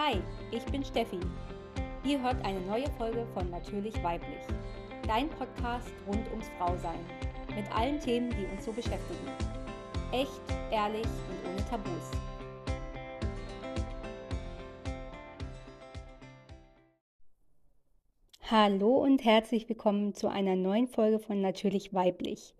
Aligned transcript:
Hi, 0.00 0.22
ich 0.52 0.64
bin 0.66 0.84
Steffi. 0.84 1.18
Ihr 2.04 2.22
hört 2.22 2.36
eine 2.46 2.60
neue 2.60 2.88
Folge 2.98 3.26
von 3.34 3.50
Natürlich 3.50 4.00
Weiblich, 4.04 4.44
dein 5.08 5.28
Podcast 5.28 5.90
rund 6.06 6.24
ums 6.30 6.48
Frausein, 6.56 7.00
mit 7.56 7.68
allen 7.74 7.98
Themen, 7.98 8.30
die 8.30 8.46
uns 8.46 8.64
so 8.64 8.70
beschäftigen. 8.70 9.26
Echt, 10.12 10.40
ehrlich 10.70 11.02
und 11.02 11.50
ohne 11.50 11.64
Tabus. 11.68 12.12
Hallo 18.48 18.98
und 18.98 19.24
herzlich 19.24 19.68
willkommen 19.68 20.14
zu 20.14 20.28
einer 20.28 20.54
neuen 20.54 20.86
Folge 20.86 21.18
von 21.18 21.40
Natürlich 21.40 21.92
Weiblich. 21.92 22.54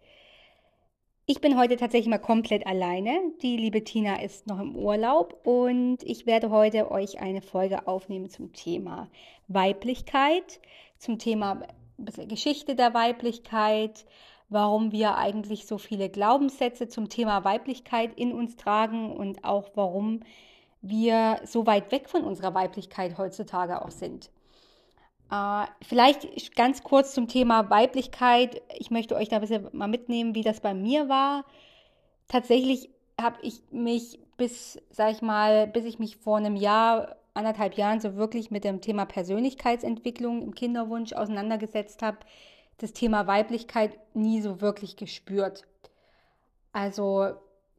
Ich 1.31 1.43
bin 1.43 1.59
heute 1.59 1.77
tatsächlich 1.77 2.09
mal 2.09 2.17
komplett 2.17 2.67
alleine. 2.67 3.21
Die 3.43 3.59
liebe 3.59 3.85
Tina 3.85 4.23
ist 4.23 4.47
noch 4.47 4.59
im 4.59 4.75
Urlaub 4.75 5.47
und 5.47 5.99
ich 6.03 6.25
werde 6.25 6.49
heute 6.49 6.91
euch 6.91 7.21
eine 7.21 7.43
Folge 7.43 7.87
aufnehmen 7.87 8.31
zum 8.31 8.55
Thema 8.55 9.11
Weiblichkeit, 9.47 10.59
zum 10.97 11.19
Thema 11.19 11.61
Geschichte 11.99 12.75
der 12.77 12.95
Weiblichkeit, 12.95 14.07
warum 14.49 14.91
wir 14.91 15.19
eigentlich 15.19 15.67
so 15.67 15.77
viele 15.77 16.09
Glaubenssätze 16.09 16.89
zum 16.89 17.11
Thema 17.11 17.45
Weiblichkeit 17.45 18.19
in 18.19 18.33
uns 18.33 18.57
tragen 18.57 19.15
und 19.15 19.45
auch 19.45 19.69
warum 19.75 20.21
wir 20.81 21.43
so 21.45 21.67
weit 21.67 21.93
weg 21.93 22.09
von 22.09 22.25
unserer 22.25 22.55
Weiblichkeit 22.55 23.19
heutzutage 23.19 23.83
auch 23.83 23.91
sind. 23.91 24.31
Äh, 25.31 25.67
vielleicht 25.83 26.57
ganz 26.57 26.83
kurz 26.83 27.13
zum 27.13 27.29
Thema 27.29 27.71
Weiblichkeit. 27.71 28.63
Ich 28.79 28.91
möchte 28.91 29.15
euch 29.17 29.29
da 29.29 29.37
ein 29.37 29.43
bisschen 29.43 29.69
mal 29.73 29.89
mitnehmen, 29.89 30.35
wie 30.35 30.43
das 30.43 30.61
bei 30.61 30.75
mir 30.75 31.09
war. 31.09 31.45
Tatsächlich 32.29 32.91
habe 33.21 33.39
ich 33.43 33.63
mich 33.71 34.19
bis, 34.37 34.81
sag 34.91 35.13
ich 35.13 35.23
mal, 35.23 35.67
bis 35.67 35.85
ich 35.85 35.99
mich 35.99 36.17
vor 36.17 36.39
einem 36.39 36.57
Jahr, 36.57 37.17
anderthalb 37.35 37.75
Jahren 37.75 38.01
so 38.01 38.17
wirklich 38.17 38.51
mit 38.51 38.65
dem 38.65 38.81
Thema 38.81 39.05
Persönlichkeitsentwicklung 39.05 40.43
im 40.43 40.55
Kinderwunsch 40.55 41.13
auseinandergesetzt 41.13 42.03
habe, 42.03 42.19
das 42.79 42.93
Thema 42.93 43.27
Weiblichkeit 43.27 43.99
nie 44.15 44.41
so 44.41 44.61
wirklich 44.61 44.97
gespürt. 44.97 45.63
Also 46.73 47.33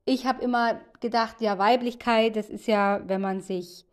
ich 0.05 0.25
habe 0.25 0.43
immer 0.43 0.79
gedacht, 0.99 1.41
ja, 1.41 1.57
Weiblichkeit, 1.57 2.35
das 2.35 2.49
ist 2.49 2.67
ja, 2.67 3.01
wenn 3.07 3.21
man 3.21 3.41
sich 3.41 3.85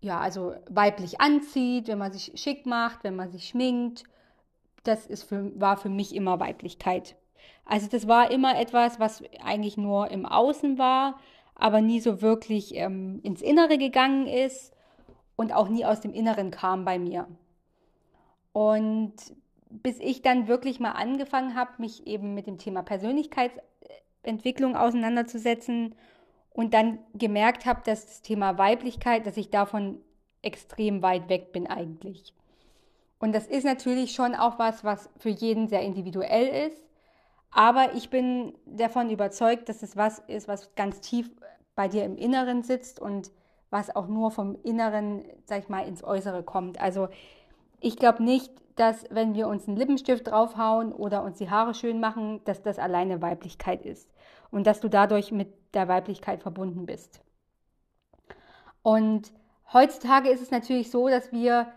ja, 0.00 0.18
also 0.18 0.54
weiblich 0.68 1.20
anzieht, 1.20 1.88
wenn 1.88 1.98
man 1.98 2.12
sich 2.12 2.32
schick 2.40 2.66
macht, 2.66 3.04
wenn 3.04 3.16
man 3.16 3.30
sich 3.30 3.48
schminkt. 3.48 4.04
Das 4.82 5.06
ist 5.06 5.24
für, 5.24 5.52
war 5.60 5.76
für 5.76 5.90
mich 5.90 6.14
immer 6.14 6.40
Weiblichkeit. 6.40 7.16
Also 7.66 7.86
das 7.86 8.08
war 8.08 8.30
immer 8.30 8.58
etwas, 8.58 8.98
was 8.98 9.22
eigentlich 9.42 9.76
nur 9.76 10.10
im 10.10 10.24
Außen 10.26 10.78
war, 10.78 11.20
aber 11.54 11.80
nie 11.82 12.00
so 12.00 12.22
wirklich 12.22 12.74
ähm, 12.74 13.20
ins 13.22 13.42
Innere 13.42 13.76
gegangen 13.76 14.26
ist 14.26 14.72
und 15.36 15.52
auch 15.52 15.68
nie 15.68 15.84
aus 15.84 16.00
dem 16.00 16.12
Inneren 16.14 16.50
kam 16.50 16.84
bei 16.84 16.98
mir. 16.98 17.28
Und 18.52 19.14
bis 19.68 20.00
ich 20.00 20.22
dann 20.22 20.48
wirklich 20.48 20.80
mal 20.80 20.92
angefangen 20.92 21.54
habe, 21.54 21.70
mich 21.78 22.06
eben 22.06 22.34
mit 22.34 22.46
dem 22.46 22.58
Thema 22.58 22.82
Persönlichkeitsentwicklung 22.82 24.76
auseinanderzusetzen 24.76 25.94
und 26.52 26.74
dann 26.74 26.98
gemerkt 27.14 27.66
habe, 27.66 27.80
dass 27.84 28.06
das 28.06 28.22
Thema 28.22 28.58
Weiblichkeit, 28.58 29.26
dass 29.26 29.36
ich 29.36 29.50
davon 29.50 30.00
extrem 30.42 31.02
weit 31.02 31.28
weg 31.28 31.52
bin 31.52 31.66
eigentlich. 31.66 32.34
Und 33.18 33.34
das 33.34 33.46
ist 33.46 33.64
natürlich 33.64 34.12
schon 34.12 34.34
auch 34.34 34.58
was, 34.58 34.82
was 34.82 35.10
für 35.18 35.28
jeden 35.28 35.68
sehr 35.68 35.82
individuell 35.82 36.70
ist. 36.70 36.82
Aber 37.50 37.94
ich 37.94 38.10
bin 38.10 38.54
davon 38.64 39.10
überzeugt, 39.10 39.68
dass 39.68 39.82
es 39.82 39.96
was 39.96 40.20
ist, 40.20 40.48
was 40.48 40.74
ganz 40.74 41.00
tief 41.00 41.30
bei 41.74 41.88
dir 41.88 42.04
im 42.04 42.16
Inneren 42.16 42.62
sitzt 42.62 43.00
und 43.00 43.30
was 43.68 43.94
auch 43.94 44.08
nur 44.08 44.30
vom 44.30 44.56
Inneren, 44.62 45.24
sag 45.44 45.60
ich 45.60 45.68
mal, 45.68 45.86
ins 45.86 46.02
Äußere 46.02 46.42
kommt. 46.42 46.80
Also 46.80 47.08
ich 47.80 47.96
glaube 47.96 48.22
nicht, 48.22 48.52
dass 48.76 49.04
wenn 49.10 49.34
wir 49.34 49.48
uns 49.48 49.68
einen 49.68 49.76
Lippenstift 49.76 50.28
draufhauen 50.28 50.92
oder 50.92 51.22
uns 51.22 51.38
die 51.38 51.50
Haare 51.50 51.74
schön 51.74 52.00
machen, 52.00 52.40
dass 52.44 52.62
das 52.62 52.78
alleine 52.78 53.20
Weiblichkeit 53.20 53.84
ist 53.84 54.10
und 54.50 54.66
dass 54.66 54.80
du 54.80 54.88
dadurch 54.88 55.32
mit 55.32 55.48
der 55.74 55.88
Weiblichkeit 55.88 56.42
verbunden 56.42 56.86
bist. 56.86 57.20
Und 58.82 59.32
heutzutage 59.72 60.30
ist 60.30 60.42
es 60.42 60.50
natürlich 60.50 60.90
so, 60.90 61.08
dass 61.08 61.32
wir 61.32 61.72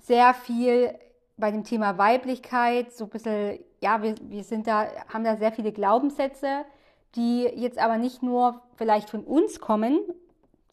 sehr 0.00 0.34
viel 0.34 0.94
bei 1.36 1.50
dem 1.50 1.64
Thema 1.64 1.98
Weiblichkeit 1.98 2.92
so 2.92 3.04
ein 3.04 3.10
bisschen, 3.10 3.60
ja, 3.80 4.02
wir, 4.02 4.14
wir 4.22 4.44
sind 4.44 4.66
da, 4.66 4.88
haben 5.12 5.24
da 5.24 5.36
sehr 5.36 5.52
viele 5.52 5.72
Glaubenssätze, 5.72 6.64
die 7.14 7.44
jetzt 7.44 7.78
aber 7.78 7.96
nicht 7.96 8.22
nur 8.22 8.60
vielleicht 8.76 9.08
von 9.08 9.24
uns 9.24 9.60
kommen, 9.60 10.00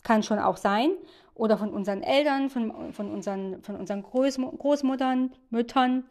kann 0.03 0.23
schon 0.23 0.39
auch 0.39 0.57
sein, 0.57 0.91
oder 1.35 1.57
von 1.57 1.73
unseren 1.73 2.01
Eltern, 2.01 2.49
von, 2.49 2.93
von 2.93 3.11
unseren, 3.11 3.61
von 3.61 3.75
unseren 3.75 4.03
Groß, 4.03 4.37
Großmuttern, 4.57 5.33
Müttern, 5.49 6.05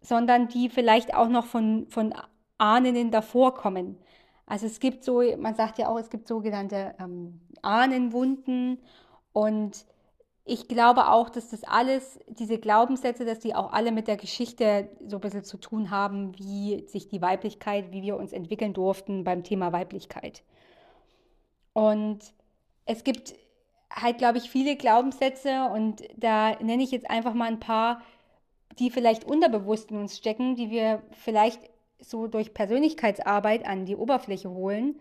sondern 0.00 0.48
die 0.48 0.68
vielleicht 0.68 1.14
auch 1.14 1.28
noch 1.28 1.46
von, 1.46 1.86
von 1.88 2.14
Ahnen 2.58 3.10
davor 3.10 3.54
kommen. 3.54 3.98
Also 4.46 4.66
es 4.66 4.78
gibt 4.78 5.02
so, 5.02 5.22
man 5.36 5.54
sagt 5.56 5.78
ja 5.78 5.88
auch, 5.88 5.98
es 5.98 6.08
gibt 6.08 6.28
sogenannte 6.28 6.94
ähm, 7.00 7.40
Ahnenwunden 7.62 8.78
und 9.32 9.84
ich 10.44 10.68
glaube 10.68 11.08
auch, 11.08 11.28
dass 11.28 11.50
das 11.50 11.64
alles, 11.64 12.20
diese 12.28 12.58
Glaubenssätze, 12.58 13.24
dass 13.24 13.40
die 13.40 13.56
auch 13.56 13.72
alle 13.72 13.90
mit 13.90 14.06
der 14.06 14.16
Geschichte 14.16 14.88
so 15.04 15.16
ein 15.16 15.20
bisschen 15.20 15.42
zu 15.42 15.58
tun 15.58 15.90
haben, 15.90 16.38
wie 16.38 16.86
sich 16.86 17.08
die 17.08 17.20
Weiblichkeit, 17.20 17.90
wie 17.90 18.02
wir 18.02 18.16
uns 18.16 18.32
entwickeln 18.32 18.72
durften 18.72 19.24
beim 19.24 19.42
Thema 19.42 19.72
Weiblichkeit. 19.72 20.44
Und 21.72 22.20
es 22.84 23.02
gibt 23.02 23.34
halt, 23.90 24.18
glaube 24.18 24.38
ich, 24.38 24.48
viele 24.48 24.76
Glaubenssätze 24.76 25.68
und 25.74 26.04
da 26.16 26.54
nenne 26.62 26.84
ich 26.84 26.92
jetzt 26.92 27.10
einfach 27.10 27.34
mal 27.34 27.48
ein 27.48 27.60
paar, 27.60 28.00
die 28.78 28.90
vielleicht 28.90 29.24
unterbewusst 29.24 29.90
in 29.90 29.98
uns 29.98 30.16
stecken, 30.16 30.54
die 30.54 30.70
wir 30.70 31.02
vielleicht 31.10 31.60
so 32.10 32.26
durch 32.26 32.54
Persönlichkeitsarbeit 32.54 33.66
an 33.66 33.84
die 33.84 33.96
Oberfläche 33.96 34.50
holen, 34.50 34.96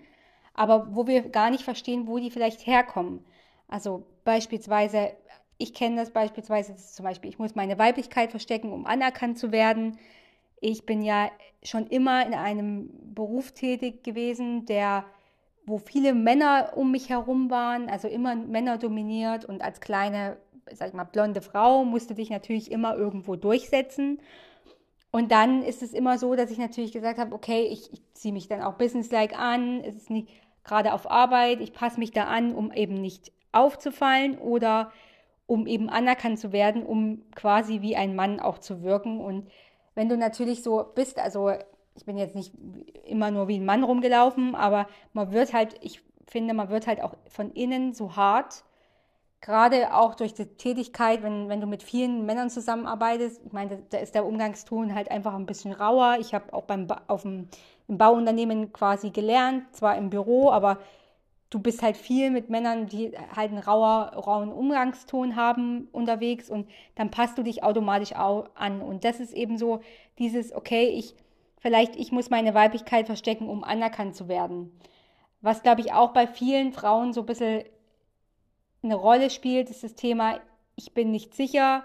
aber 0.54 0.96
wo 0.96 1.08
wir 1.08 1.30
gar 1.30 1.50
nicht 1.50 1.64
verstehen, 1.64 2.08
wo 2.08 2.18
die 2.18 2.32
vielleicht 2.32 2.66
herkommen. 2.66 3.24
Also 3.68 4.06
beispielsweise, 4.24 5.12
ich 5.58 5.74
kenne 5.74 5.98
das 5.98 6.12
beispielsweise, 6.12 6.74
das 6.74 6.94
zum 6.94 7.06
Beispiel, 7.06 7.30
ich 7.30 7.40
muss 7.40 7.56
meine 7.56 7.78
Weiblichkeit 7.78 8.32
verstecken, 8.32 8.72
um 8.72 8.86
anerkannt 8.86 9.38
zu 9.38 9.52
werden. 9.52 9.98
Ich 10.62 10.86
bin 10.86 11.02
ja 11.02 11.30
schon 11.64 11.88
immer 11.88 12.26
in 12.26 12.34
einem 12.34 12.90
Beruf 13.14 13.52
tätig 13.52 14.04
gewesen, 14.04 14.66
der, 14.66 15.06
wo 15.66 15.78
viele 15.78 16.14
Männer 16.14 16.74
um 16.76 16.92
mich 16.92 17.10
herum 17.10 17.50
waren, 17.50 17.90
also 17.90 18.08
immer 18.08 18.36
Männer 18.36 18.78
dominiert 18.78 19.46
und 19.46 19.62
als 19.62 19.82
kleine, 19.82 20.38
sag 20.72 20.90
ich 20.90 20.94
mal, 20.94 21.04
blonde 21.04 21.42
Frau 21.42 21.84
musste 21.84 22.16
dich 22.16 22.30
natürlich 22.30 22.72
immer 22.72 22.96
irgendwo 22.96 23.36
durchsetzen. 23.36 24.20
Und 25.16 25.32
dann 25.32 25.64
ist 25.64 25.82
es 25.82 25.94
immer 25.94 26.18
so, 26.18 26.36
dass 26.36 26.52
ich 26.52 26.58
natürlich 26.58 26.92
gesagt 26.92 27.20
habe, 27.20 27.34
okay, 27.34 27.68
ich, 27.72 27.94
ich 27.94 28.02
ziehe 28.12 28.34
mich 28.34 28.50
dann 28.50 28.62
auch 28.62 28.74
businesslike 28.74 29.34
an, 29.40 29.80
es 29.80 29.96
ist 29.96 30.10
nicht 30.10 30.28
gerade 30.66 30.92
auf 30.92 31.10
Arbeit, 31.10 31.62
ich 31.62 31.72
passe 31.72 32.02
mich 32.02 32.12
da 32.12 32.26
an, 32.26 32.54
um 32.54 32.74
eben 32.74 32.96
nicht 32.96 33.32
aufzufallen 33.54 34.38
oder 34.38 34.92
um 35.48 35.68
eben 35.68 35.90
anerkannt 35.90 36.38
zu 36.38 36.52
werden, 36.52 36.86
um 36.86 37.24
quasi 37.34 37.80
wie 37.80 37.96
ein 37.96 38.14
Mann 38.14 38.42
auch 38.42 38.58
zu 38.58 38.84
wirken. 38.84 39.22
Und 39.22 39.48
wenn 39.94 40.10
du 40.10 40.18
natürlich 40.18 40.64
so 40.64 40.84
bist, 40.96 41.18
also 41.18 41.50
ich 41.96 42.04
bin 42.04 42.18
jetzt 42.18 42.36
nicht 42.36 42.52
immer 43.06 43.32
nur 43.32 43.48
wie 43.48 43.56
ein 43.56 43.66
Mann 43.66 43.86
rumgelaufen, 43.86 44.54
aber 44.54 44.86
man 45.14 45.32
wird 45.32 45.54
halt, 45.54 45.78
ich 45.80 46.02
finde, 46.28 46.54
man 46.54 46.68
wird 46.68 46.88
halt 46.88 47.02
auch 47.02 47.16
von 47.30 47.52
innen 47.52 47.94
so 47.94 48.18
hart 48.18 48.66
gerade 49.46 49.94
auch 49.94 50.16
durch 50.16 50.34
die 50.34 50.48
Tätigkeit, 50.48 51.22
wenn, 51.22 51.50
wenn 51.50 51.62
du 51.62 51.68
mit 51.68 51.84
vielen 51.84 52.26
Männern 52.26 52.50
zusammenarbeitest, 52.50 53.42
ich 53.46 53.54
meine, 53.54 53.78
da 53.92 54.00
ist 54.00 54.16
der 54.16 54.26
Umgangston 54.26 54.96
halt 54.96 55.12
einfach 55.12 55.36
ein 55.36 55.46
bisschen 55.46 55.72
rauer. 55.72 56.18
Ich 56.20 56.34
habe 56.34 56.52
auch 56.52 56.64
beim 56.64 56.88
auf 57.06 57.22
dem, 57.22 57.48
im 57.88 58.00
Bauunternehmen 58.00 58.74
quasi 58.74 59.12
gelernt, 59.12 59.64
zwar 59.76 59.98
im 59.98 60.10
Büro, 60.10 60.50
aber 60.50 60.80
du 61.52 61.60
bist 61.60 61.84
halt 61.84 61.96
viel 61.96 62.32
mit 62.32 62.50
Männern, 62.50 62.88
die 62.88 63.12
halt 63.36 63.52
einen 63.52 63.60
rauer, 63.60 64.14
rauen 64.16 64.52
Umgangston 64.52 65.36
haben 65.36 65.90
unterwegs 65.92 66.50
und 66.50 66.68
dann 66.96 67.12
passt 67.12 67.38
du 67.38 67.44
dich 67.44 67.64
automatisch 67.64 68.16
auch 68.16 68.50
an. 68.56 68.82
Und 68.82 69.06
das 69.06 69.20
ist 69.20 69.32
eben 69.32 69.60
so 69.60 69.82
dieses, 70.18 70.56
okay, 70.56 70.88
ich, 70.88 71.14
vielleicht 71.60 71.96
ich 71.98 72.12
muss 72.12 72.32
meine 72.32 72.56
Weiblichkeit 72.56 73.06
verstecken, 73.06 73.48
um 73.48 73.64
anerkannt 73.64 74.16
zu 74.16 74.28
werden. 74.28 74.72
Was, 75.42 75.62
glaube 75.62 75.82
ich, 75.82 75.94
auch 75.94 76.14
bei 76.14 76.26
vielen 76.26 76.74
Frauen 76.74 77.14
so 77.14 77.20
ein 77.20 77.28
bisschen 77.28 77.64
eine 78.86 78.96
Rolle 78.96 79.30
spielt, 79.30 79.70
ist 79.70 79.84
das 79.84 79.96
Thema, 79.96 80.40
ich 80.76 80.94
bin 80.94 81.12
nicht 81.12 81.34
sicher, 81.34 81.84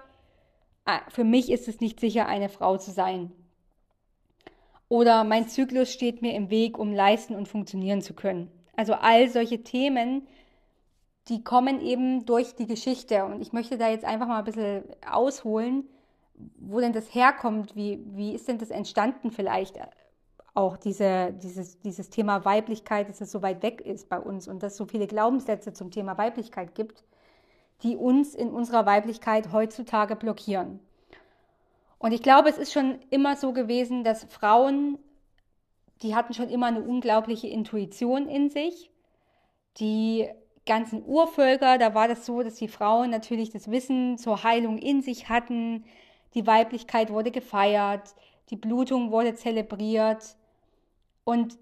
ah, 0.85 1.00
für 1.08 1.25
mich 1.25 1.50
ist 1.50 1.69
es 1.69 1.81
nicht 1.81 2.00
sicher, 2.00 2.26
eine 2.26 2.49
Frau 2.49 2.76
zu 2.76 2.91
sein. 2.91 3.32
Oder 4.88 5.25
mein 5.25 5.49
Zyklus 5.49 5.93
steht 5.93 6.20
mir 6.20 6.35
im 6.35 6.50
Weg, 6.50 6.79
um 6.79 6.93
leisten 6.93 7.35
und 7.37 7.49
funktionieren 7.49 8.02
zu 8.02 8.14
können. 8.14 8.50
Also 8.76 8.94
all 8.94 9.29
solche 9.29 9.62
Themen, 9.62 10.26
die 11.29 11.44
kommen 11.44 11.81
eben 11.81 12.26
durch 12.26 12.56
die 12.56 12.67
Geschichte. 12.67 13.25
Und 13.25 13.41
ich 13.41 13.52
möchte 13.52 13.79
da 13.79 13.88
jetzt 13.88 14.05
einfach 14.05 14.26
mal 14.26 14.38
ein 14.38 14.44
bisschen 14.44 14.82
ausholen, 15.08 15.88
wo 16.58 16.81
denn 16.81 16.93
das 16.93 17.14
herkommt, 17.14 17.76
wie, 17.76 18.00
wie 18.17 18.35
ist 18.35 18.49
denn 18.49 18.58
das 18.58 18.70
entstanden 18.70 19.31
vielleicht 19.31 19.76
auch 20.55 20.76
diese, 20.76 21.32
dieses, 21.32 21.81
dieses 21.81 22.11
Thema 22.11 22.44
Weiblichkeit, 22.44 23.08
dass 23.08 23.20
es 23.20 23.31
so 23.31 23.43
weit 23.43 23.62
weg 23.62 23.81
ist 23.81 24.08
bei 24.08 24.19
uns 24.19 24.49
und 24.49 24.62
dass 24.62 24.73
es 24.73 24.79
so 24.79 24.87
viele 24.87 25.06
Glaubenssätze 25.06 25.73
zum 25.73 25.91
Thema 25.91 26.19
Weiblichkeit 26.19 26.75
gibt, 26.75 27.05
die 27.82 27.97
uns 27.97 28.35
in 28.35 28.50
unserer 28.50 28.85
Weiblichkeit 28.87 29.52
heutzutage 29.52 30.17
blockieren. 30.17 30.81
Und 31.99 32.12
ich 32.12 32.23
glaube, 32.23 32.49
es 32.49 32.58
ist 32.58 32.73
schon 32.73 32.99
immer 33.11 33.37
so 33.37 33.52
gewesen, 33.52 34.05
dass 34.05 34.25
Frauen, 34.25 34.99
die 36.02 36.14
hatten 36.14 36.35
schon 36.35 36.49
immer 36.49 36.67
eine 36.67 36.82
unglaubliche 36.82 37.47
Intuition 37.47 38.26
in 38.26 38.50
sich. 38.50 38.91
Die 39.79 40.29
ganzen 40.67 41.05
Urvölker, 41.05 41.79
da 41.79 41.94
war 41.94 42.08
das 42.08 42.26
so, 42.26 42.43
dass 42.43 42.55
die 42.55 42.69
Frauen 42.69 43.11
natürlich 43.11 43.50
das 43.50 43.70
Wissen 43.70 44.19
zur 44.19 44.43
Heilung 44.43 44.79
in 44.79 45.02
sich 45.02 45.29
hatten. 45.29 45.85
Die 46.35 46.47
Weiblichkeit 46.47 47.11
wurde 47.11 47.31
gefeiert, 47.31 48.14
die 48.50 48.56
Blutung 48.56 49.11
wurde 49.11 49.35
zelebriert 49.35 50.37
und 51.25 51.59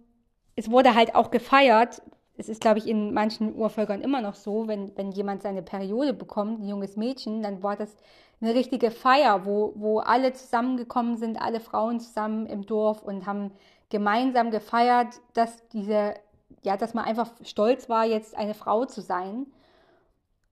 es 0.57 0.71
wurde 0.71 0.95
halt 0.95 1.15
auch 1.15 1.31
gefeiert. 1.31 2.03
Es 2.37 2.49
ist, 2.49 2.61
glaube 2.61 2.79
ich, 2.79 2.87
in 2.87 3.13
manchen 3.13 3.55
Urvölkern 3.55 4.01
immer 4.01 4.21
noch 4.21 4.35
so, 4.35 4.69
wenn, 4.69 4.97
wenn 4.97 5.13
jemand 5.13 5.43
seine 5.43 5.63
Periode 5.63 6.13
bekommt, 6.13 6.61
ein 6.61 6.69
junges 6.69 6.97
Mädchen, 6.97 7.43
dann 7.43 7.63
war 7.63 7.77
das 7.77 7.97
eine 8.41 8.55
richtige 8.55 8.91
Feier, 8.91 9.45
wo, 9.45 9.73
wo 9.77 9.99
alle 9.99 10.33
zusammengekommen 10.33 11.17
sind, 11.17 11.41
alle 11.41 11.61
Frauen 11.61 12.01
zusammen 12.01 12.47
im 12.47 12.67
Dorf 12.67 13.03
und 13.03 13.27
haben 13.27 13.53
gemeinsam 13.91 14.51
gefeiert, 14.51 15.21
dass 15.35 15.67
diese, 15.69 16.15
ja, 16.63 16.77
dass 16.77 16.95
man 16.95 17.05
einfach 17.05 17.31
stolz 17.43 17.89
war, 17.89 18.05
jetzt 18.05 18.37
eine 18.37 18.55
Frau 18.55 18.85
zu 18.85 19.01
sein. 19.01 19.47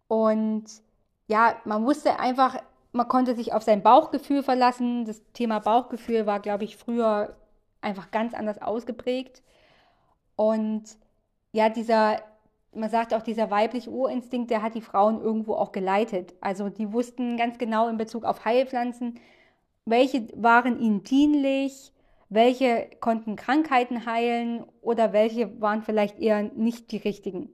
Und 0.08 0.64
ja, 1.28 1.56
man 1.64 1.84
wusste 1.84 2.18
einfach, 2.18 2.56
man 2.92 3.08
konnte 3.08 3.34
sich 3.34 3.52
auf 3.52 3.62
sein 3.62 3.82
Bauchgefühl 3.82 4.42
verlassen. 4.42 5.04
Das 5.04 5.20
Thema 5.32 5.58
Bauchgefühl 5.60 6.26
war, 6.26 6.40
glaube 6.40 6.64
ich, 6.64 6.76
früher 6.76 7.36
einfach 7.86 8.10
ganz 8.10 8.34
anders 8.34 8.60
ausgeprägt. 8.60 9.42
Und 10.36 10.84
ja, 11.52 11.70
dieser 11.70 12.20
man 12.76 12.90
sagt 12.90 13.14
auch, 13.14 13.22
dieser 13.22 13.50
weibliche 13.50 13.90
Urinstinkt, 13.90 14.50
der 14.50 14.62
hat 14.62 14.74
die 14.74 14.80
Frauen 14.82 15.20
irgendwo 15.20 15.54
auch 15.54 15.72
geleitet. 15.72 16.34
Also 16.40 16.68
die 16.68 16.92
wussten 16.92 17.36
ganz 17.36 17.58
genau 17.58 17.88
in 17.88 17.96
Bezug 17.96 18.24
auf 18.24 18.44
Heilpflanzen, 18.44 19.18
welche 19.86 20.28
waren 20.34 20.78
ihnen 20.78 21.02
dienlich, 21.02 21.92
welche 22.28 22.90
konnten 23.00 23.36
Krankheiten 23.36 24.04
heilen 24.04 24.64
oder 24.82 25.12
welche 25.12 25.60
waren 25.60 25.82
vielleicht 25.82 26.18
eher 26.18 26.42
nicht 26.42 26.92
die 26.92 26.98
richtigen. 26.98 27.50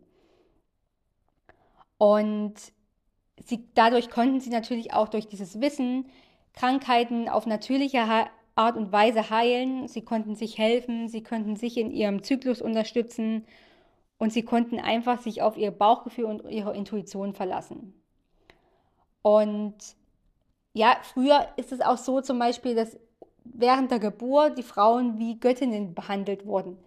Und 1.98 2.54
sie, 3.44 3.68
dadurch 3.74 4.10
konnten 4.10 4.40
sie 4.40 4.50
natürlich 4.50 4.92
auch 4.92 5.08
durch 5.08 5.28
dieses 5.28 5.60
Wissen 5.60 6.06
Krankheiten 6.54 7.28
auf 7.28 7.46
natürliche 7.46 8.08
Art 8.54 8.76
und 8.76 8.92
Weise 8.92 9.30
heilen. 9.30 9.88
Sie 9.88 10.02
konnten 10.02 10.34
sich 10.34 10.58
helfen, 10.58 11.08
sie 11.08 11.22
konnten 11.22 11.56
sich 11.56 11.76
in 11.76 11.90
ihrem 11.90 12.22
Zyklus 12.22 12.60
unterstützen 12.62 13.46
und 14.18 14.32
sie 14.32 14.42
konnten 14.42 14.78
einfach 14.78 15.20
sich 15.20 15.42
auf 15.42 15.56
ihr 15.56 15.70
Bauchgefühl 15.70 16.26
und 16.26 16.48
ihre 16.50 16.74
Intuition 16.76 17.34
verlassen. 17.34 17.94
Und 19.22 19.74
ja, 20.74 20.96
früher 21.02 21.48
ist 21.56 21.72
es 21.72 21.80
auch 21.80 21.98
so 21.98 22.20
zum 22.20 22.38
Beispiel, 22.38 22.74
dass 22.74 22.98
während 23.44 23.90
der 23.90 23.98
Geburt 23.98 24.58
die 24.58 24.62
Frauen 24.62 25.18
wie 25.18 25.38
Göttinnen 25.38 25.94
behandelt 25.94 26.46
wurden. 26.46 26.78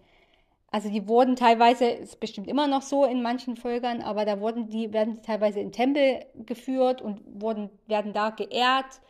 Also 0.70 0.90
die 0.90 1.06
wurden 1.08 1.36
teilweise, 1.36 1.86
ist 1.86 2.20
bestimmt 2.20 2.48
immer 2.48 2.66
noch 2.66 2.82
so 2.82 3.04
in 3.04 3.22
manchen 3.22 3.56
Völkern, 3.56 4.02
aber 4.02 4.24
da 4.24 4.40
wurden 4.40 4.68
die, 4.68 4.92
werden 4.92 5.14
die 5.14 5.22
teilweise 5.22 5.60
in 5.60 5.72
Tempel 5.72 6.24
geführt 6.34 7.00
und 7.00 7.20
wurden, 7.40 7.70
werden 7.86 8.12
da 8.12 8.30
geehrt. 8.30 9.00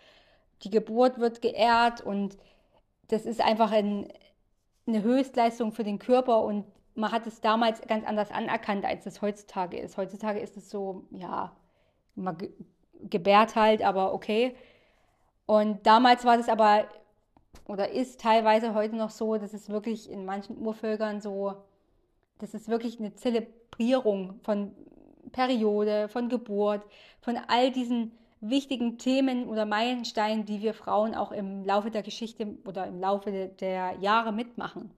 Die 0.63 0.71
Geburt 0.71 1.19
wird 1.19 1.43
geehrt 1.43 2.01
und 2.01 2.37
das 3.09 3.27
ist 3.27 3.41
einfach 3.41 3.73
ein, 3.73 4.09
eine 4.87 5.03
Höchstleistung 5.03 5.73
für 5.73 5.85
den 5.85 5.99
Körper 5.99 6.43
und 6.43 6.65
man 6.95 7.13
hat 7.13 7.27
es 7.27 7.41
damals 7.41 7.81
ganz 7.83 8.07
anders 8.07 8.31
anerkannt, 8.31 8.85
als 8.85 9.07
es 9.07 9.21
heutzutage 9.21 9.79
ist. 9.79 9.97
Heutzutage 9.97 10.41
ist 10.41 10.57
es 10.57 10.71
so, 10.71 11.05
ja, 11.11 11.55
man 12.15 12.39
gebärt 13.03 13.55
halt, 13.55 13.83
aber 13.83 14.15
okay. 14.15 14.57
Und 15.45 15.87
damals 15.87 16.25
war 16.25 16.37
das 16.37 16.49
aber, 16.49 16.87
oder 17.67 17.91
ist 17.91 18.21
teilweise 18.21 18.75
heute 18.75 18.97
noch 18.97 19.11
so, 19.11 19.37
dass 19.37 19.53
es 19.53 19.69
wirklich 19.69 20.11
in 20.11 20.25
manchen 20.25 20.59
Urvölkern 20.59 21.21
so, 21.21 21.55
das 22.39 22.55
ist 22.55 22.69
wirklich 22.69 22.99
eine 22.99 23.15
Zelebrierung 23.15 24.41
von 24.43 24.73
Periode, 25.33 26.09
von 26.09 26.29
Geburt, 26.29 26.83
von 27.21 27.37
all 27.49 27.71
diesen 27.71 28.13
wichtigen 28.41 28.99
Themen 28.99 29.49
oder 29.49 29.65
Meilensteinen, 29.67 30.45
die 30.45 30.61
wir 30.61 30.75
Frauen 30.75 31.15
auch 31.15 31.33
im 31.33 31.65
Laufe 31.65 31.91
der 31.91 32.03
Geschichte 32.03 32.57
oder 32.65 32.87
im 32.87 33.01
Laufe 33.01 33.31
der 33.49 33.97
Jahre 34.01 34.33
mitmachen 34.33 34.91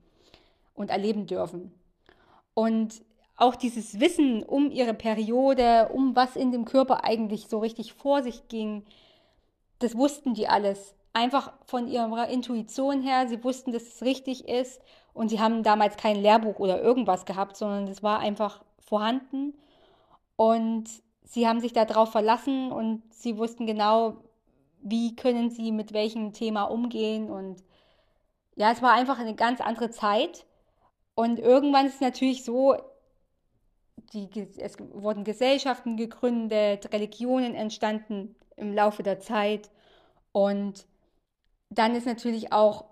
und 0.74 0.90
erleben 0.90 1.26
dürfen. 1.26 1.72
Und 2.54 3.02
auch 3.36 3.54
dieses 3.54 4.00
Wissen 4.00 4.42
um 4.42 4.70
ihre 4.70 4.94
Periode, 4.94 5.90
um 5.92 6.16
was 6.16 6.34
in 6.34 6.50
dem 6.50 6.64
Körper 6.64 7.04
eigentlich 7.04 7.46
so 7.48 7.58
richtig 7.58 7.92
vor 7.92 8.22
sich 8.22 8.48
ging, 8.48 8.84
das 9.78 9.96
wussten 9.96 10.34
die 10.34 10.48
alles. 10.48 10.94
Einfach 11.12 11.52
von 11.64 11.88
ihrer 11.88 12.28
Intuition 12.28 13.00
her, 13.00 13.28
sie 13.28 13.42
wussten, 13.42 13.72
dass 13.72 13.84
es 13.84 14.02
richtig 14.02 14.48
ist 14.48 14.80
und 15.14 15.28
sie 15.28 15.40
haben 15.40 15.62
damals 15.62 15.96
kein 15.96 16.16
Lehrbuch 16.16 16.58
oder 16.58 16.82
irgendwas 16.82 17.24
gehabt, 17.26 17.56
sondern 17.56 17.86
es 17.88 18.02
war 18.02 18.18
einfach 18.18 18.62
vorhanden 18.78 19.54
und 20.36 20.84
sie 21.28 21.46
haben 21.46 21.60
sich 21.60 21.72
darauf 21.72 22.10
verlassen 22.10 22.72
und 22.72 23.02
sie 23.14 23.38
wussten 23.38 23.66
genau, 23.66 24.16
wie 24.80 25.14
können 25.14 25.50
sie 25.50 25.70
mit 25.70 25.92
welchem 25.92 26.32
Thema 26.32 26.64
umgehen 26.64 27.30
und 27.30 27.62
ja, 28.56 28.72
es 28.72 28.82
war 28.82 28.92
einfach 28.92 29.20
eine 29.20 29.36
ganz 29.36 29.60
andere 29.60 29.90
Zeit 29.90 30.44
und 31.14 31.38
irgendwann 31.38 31.86
ist 31.86 31.96
es 31.96 32.00
natürlich 32.00 32.44
so, 32.44 32.76
die, 34.12 34.28
es 34.58 34.76
wurden 34.78 35.24
Gesellschaften 35.24 35.96
gegründet, 35.96 36.92
Religionen 36.92 37.54
entstanden 37.54 38.34
im 38.56 38.72
Laufe 38.72 39.02
der 39.02 39.20
Zeit. 39.20 39.70
Und 40.32 40.86
dann 41.70 41.94
ist 41.94 42.06
natürlich 42.06 42.52
auch 42.52 42.84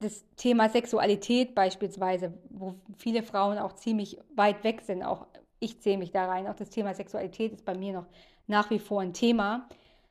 das 0.00 0.24
Thema 0.36 0.68
Sexualität 0.68 1.54
beispielsweise, 1.54 2.34
wo 2.50 2.74
viele 2.96 3.22
Frauen 3.22 3.58
auch 3.58 3.74
ziemlich 3.74 4.18
weit 4.34 4.64
weg 4.64 4.82
sind. 4.82 5.02
Auch 5.02 5.26
ich 5.64 5.80
zähle 5.80 5.98
mich 5.98 6.12
da 6.12 6.26
rein. 6.26 6.46
Auch 6.46 6.54
das 6.54 6.70
Thema 6.70 6.94
Sexualität 6.94 7.52
ist 7.52 7.64
bei 7.64 7.74
mir 7.74 7.92
noch 7.92 8.06
nach 8.46 8.70
wie 8.70 8.78
vor 8.78 9.00
ein 9.00 9.12
Thema 9.14 9.68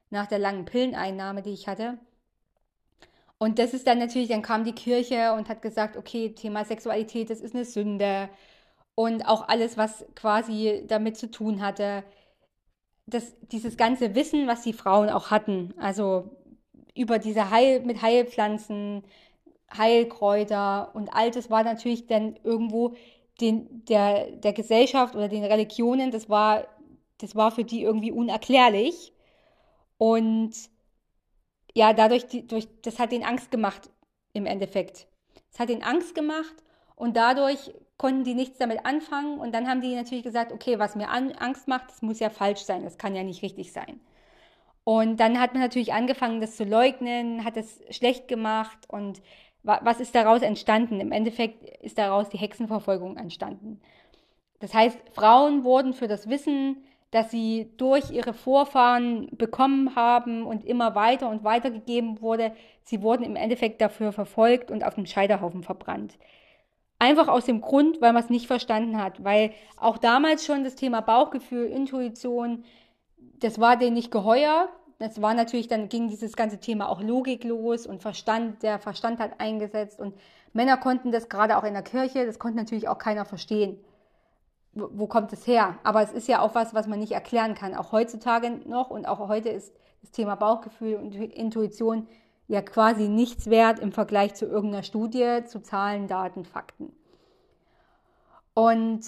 nach 0.09 0.27
der 0.27 0.39
langen 0.39 0.65
Pilleneinnahme, 0.65 1.41
die 1.41 1.51
ich 1.51 1.67
hatte. 1.67 1.97
Und 3.37 3.59
das 3.59 3.73
ist 3.73 3.87
dann 3.87 3.99
natürlich, 3.99 4.29
dann 4.29 4.41
kam 4.41 4.63
die 4.63 4.73
Kirche 4.73 5.33
und 5.33 5.49
hat 5.49 5.61
gesagt, 5.61 5.97
okay, 5.97 6.33
Thema 6.33 6.63
Sexualität, 6.63 7.29
das 7.29 7.41
ist 7.41 7.55
eine 7.55 7.65
Sünde. 7.65 8.29
Und 8.95 9.27
auch 9.27 9.47
alles, 9.47 9.77
was 9.77 10.05
quasi 10.15 10.83
damit 10.87 11.17
zu 11.17 11.29
tun 11.29 11.61
hatte, 11.61 12.03
das, 13.05 13.35
dieses 13.51 13.75
ganze 13.75 14.15
Wissen, 14.15 14.47
was 14.47 14.61
die 14.61 14.73
Frauen 14.73 15.09
auch 15.09 15.29
hatten, 15.31 15.73
also 15.77 16.37
über 16.95 17.19
diese 17.19 17.49
Heil, 17.49 17.81
mit 17.81 18.01
Heilpflanzen, 18.01 19.03
Heilkräuter 19.75 20.91
und 20.93 21.09
all 21.09 21.31
das 21.31 21.49
war 21.49 21.63
natürlich 21.63 22.07
dann 22.07 22.37
irgendwo 22.43 22.95
den, 23.41 23.85
der, 23.85 24.31
der 24.31 24.53
Gesellschaft 24.53 25.15
oder 25.15 25.27
den 25.27 25.43
Religionen, 25.43 26.11
das 26.11 26.29
war, 26.29 26.67
das 27.17 27.35
war 27.35 27.51
für 27.51 27.63
die 27.63 27.81
irgendwie 27.81 28.11
unerklärlich. 28.11 29.13
Und 29.97 30.53
ja, 31.75 31.93
dadurch, 31.93 32.27
durch, 32.47 32.67
das 32.81 32.99
hat 32.99 33.11
ihnen 33.11 33.23
Angst 33.23 33.51
gemacht 33.51 33.89
im 34.33 34.45
Endeffekt. 34.45 35.07
Es 35.51 35.59
hat 35.59 35.69
ihnen 35.69 35.83
Angst 35.83 36.15
gemacht 36.15 36.55
und 36.95 37.15
dadurch 37.17 37.73
konnten 37.97 38.23
die 38.23 38.33
nichts 38.33 38.57
damit 38.57 38.85
anfangen 38.85 39.39
und 39.39 39.53
dann 39.53 39.67
haben 39.67 39.81
die 39.81 39.95
natürlich 39.95 40.23
gesagt, 40.23 40.51
okay, 40.51 40.79
was 40.79 40.95
mir 40.95 41.09
an, 41.09 41.31
Angst 41.33 41.67
macht, 41.67 41.89
das 41.89 42.01
muss 42.01 42.19
ja 42.19 42.29
falsch 42.29 42.61
sein, 42.61 42.83
das 42.83 42.97
kann 42.97 43.15
ja 43.15 43.23
nicht 43.23 43.43
richtig 43.43 43.71
sein. 43.71 43.99
Und 44.83 45.17
dann 45.17 45.39
hat 45.39 45.53
man 45.53 45.61
natürlich 45.61 45.93
angefangen, 45.93 46.41
das 46.41 46.57
zu 46.57 46.65
leugnen, 46.65 47.45
hat 47.45 47.55
es 47.55 47.81
schlecht 47.89 48.27
gemacht 48.27 48.77
und 48.89 49.21
was 49.63 49.99
ist 49.99 50.13
daraus 50.13 50.41
entstanden? 50.41 50.99
Im 50.99 51.11
Endeffekt 51.11 51.63
ist 51.81 51.97
daraus 51.97 52.29
die 52.29 52.37
Hexenverfolgung 52.37 53.17
entstanden. 53.17 53.81
Das 54.59 54.73
heißt, 54.73 54.97
Frauen 55.13 55.63
wurden 55.63 55.93
für 55.93 56.07
das 56.07 56.29
Wissen 56.29 56.83
das 57.13 57.29
sie 57.29 57.69
durch 57.77 58.09
ihre 58.09 58.33
Vorfahren 58.33 59.27
bekommen 59.37 59.95
haben 59.95 60.47
und 60.47 60.65
immer 60.65 60.95
weiter 60.95 61.29
und 61.29 61.43
weiter 61.43 61.69
gegeben 61.69 62.21
wurde. 62.21 62.53
Sie 62.85 63.03
wurden 63.03 63.23
im 63.23 63.35
Endeffekt 63.35 63.81
dafür 63.81 64.11
verfolgt 64.11 64.71
und 64.71 64.83
auf 64.83 64.95
dem 64.95 65.05
Scheiterhaufen 65.05 65.61
verbrannt. 65.61 66.17
Einfach 66.97 67.27
aus 67.27 67.45
dem 67.45 67.61
Grund, 67.61 68.01
weil 68.01 68.13
man 68.13 68.23
es 68.23 68.31
nicht 68.31 68.47
verstanden 68.47 68.99
hat, 68.99 69.23
weil 69.23 69.51
auch 69.77 69.99
damals 69.99 70.43
schon 70.43 70.63
das 70.63 70.73
Thema 70.73 71.01
Bauchgefühl, 71.01 71.67
Intuition, 71.67 72.63
das 73.39 73.59
war 73.59 73.77
denen 73.77 73.93
nicht 73.93 74.09
geheuer. 74.09 74.69
Das 74.99 75.21
war 75.21 75.33
natürlich, 75.33 75.67
dann 75.67 75.89
ging 75.89 76.07
dieses 76.07 76.35
ganze 76.35 76.59
Thema 76.59 76.89
auch 76.89 77.01
Logik 77.01 77.43
los 77.43 77.85
und 77.87 78.01
Verstand, 78.01 78.63
der 78.63 78.79
Verstand 78.79 79.19
hat 79.19 79.39
eingesetzt 79.39 79.99
und 79.99 80.15
Männer 80.53 80.77
konnten 80.77 81.11
das 81.11 81.29
gerade 81.29 81.57
auch 81.57 81.63
in 81.63 81.73
der 81.73 81.81
Kirche, 81.81 82.25
das 82.25 82.39
konnte 82.39 82.57
natürlich 82.57 82.87
auch 82.87 82.99
keiner 82.99 83.25
verstehen 83.25 83.79
wo 84.73 85.07
kommt 85.07 85.31
es 85.33 85.45
her? 85.45 85.77
Aber 85.83 86.01
es 86.01 86.11
ist 86.11 86.27
ja 86.27 86.41
auch 86.41 86.55
was, 86.55 86.73
was 86.73 86.87
man 86.87 86.99
nicht 86.99 87.11
erklären 87.11 87.55
kann. 87.55 87.75
Auch 87.75 87.91
heutzutage 87.91 88.49
noch 88.65 88.89
und 88.89 89.07
auch 89.07 89.19
heute 89.27 89.49
ist 89.49 89.73
das 90.01 90.11
Thema 90.11 90.35
Bauchgefühl 90.35 90.95
und 90.95 91.15
Intuition 91.15 92.07
ja 92.47 92.61
quasi 92.61 93.07
nichts 93.07 93.49
wert 93.49 93.79
im 93.79 93.91
Vergleich 93.91 94.33
zu 94.33 94.45
irgendeiner 94.45 94.83
Studie, 94.83 95.43
zu 95.45 95.61
Zahlen, 95.61 96.07
Daten, 96.07 96.43
Fakten. 96.43 96.91
Und 98.53 99.01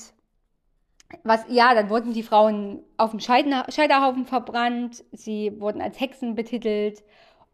was, 1.24 1.46
ja, 1.50 1.74
dann 1.74 1.90
wurden 1.90 2.14
die 2.14 2.24
Frauen 2.24 2.84
auf 2.98 3.12
dem 3.12 3.20
Scheiterhaufen 3.20 4.26
verbrannt, 4.26 5.04
sie 5.12 5.60
wurden 5.60 5.82
als 5.82 6.00
Hexen 6.00 6.36
betitelt 6.36 7.04